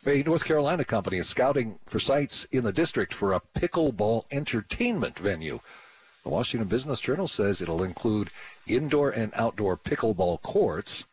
A 0.07 0.23
North 0.23 0.45
Carolina 0.45 0.85
company 0.85 1.17
is 1.17 1.31
scouting 1.31 1.79
for 1.87 1.99
sites 1.99 2.45
in 2.53 2.63
the 2.63 2.75
district 2.75 3.15
for 3.15 3.33
a 3.33 3.41
pickleball 3.41 4.25
entertainment 4.31 5.19
venue. 5.19 5.61
The 6.25 6.29
Washington 6.29 6.69
Business 6.69 7.01
Journal 7.01 7.27
says 7.27 7.63
it'll 7.63 7.83
include 7.83 8.29
indoor 8.67 9.09
and 9.09 9.33
outdoor 9.35 9.79
pickleball 9.79 10.43
courts 10.43 11.07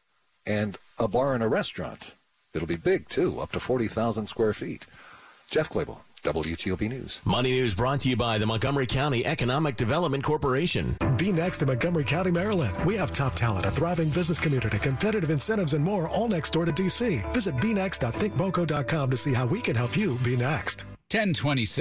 and 0.46 0.78
a 1.00 1.08
bar 1.08 1.34
and 1.34 1.42
a 1.42 1.48
restaurant. 1.48 2.16
It'll 2.54 2.68
be 2.68 2.76
big, 2.76 3.08
too, 3.08 3.40
up 3.40 3.54
to 3.54 3.62
40,000 3.62 4.28
square 4.28 4.54
feet. 4.54 4.86
Jeff 5.50 5.70
Clabaugh, 5.70 6.02
WTOP 6.24 6.88
News. 6.90 7.22
Money 7.26 7.52
News 7.52 7.74
brought 7.74 8.02
to 8.02 8.10
you 8.10 8.16
by 8.16 8.38
the 8.38 8.46
Montgomery 8.46 8.86
County 8.86 9.26
Economic 9.26 9.76
Development 9.76 10.24
Corporation. 10.24 10.98
Be 11.18 11.32
next 11.32 11.62
in 11.62 11.68
Montgomery 11.68 12.04
County, 12.04 12.32
Maryland. 12.32 12.78
We 12.86 12.96
have 12.96 13.14
top 13.14 13.36
talent, 13.36 13.66
a 13.66 13.72
thriving 13.72 14.10
business 14.10 14.40
community, 14.40 14.78
competitive 14.80 15.30
incentives, 15.30 15.74
and 15.74 15.84
more 15.84 16.08
all 16.08 16.28
next 16.28 16.52
door 16.52 16.66
to 16.66 16.72
DC. 16.72 17.32
Visit 17.34 17.56
bnext.thinkmoco.com 17.58 19.10
to 19.12 19.18
see 19.18 19.34
how 19.34 19.46
we 19.46 19.62
can 19.62 19.76
help 19.76 19.98
you 19.98 20.18
be 20.24 20.36
next. 20.36 20.86
1026. 21.12 21.80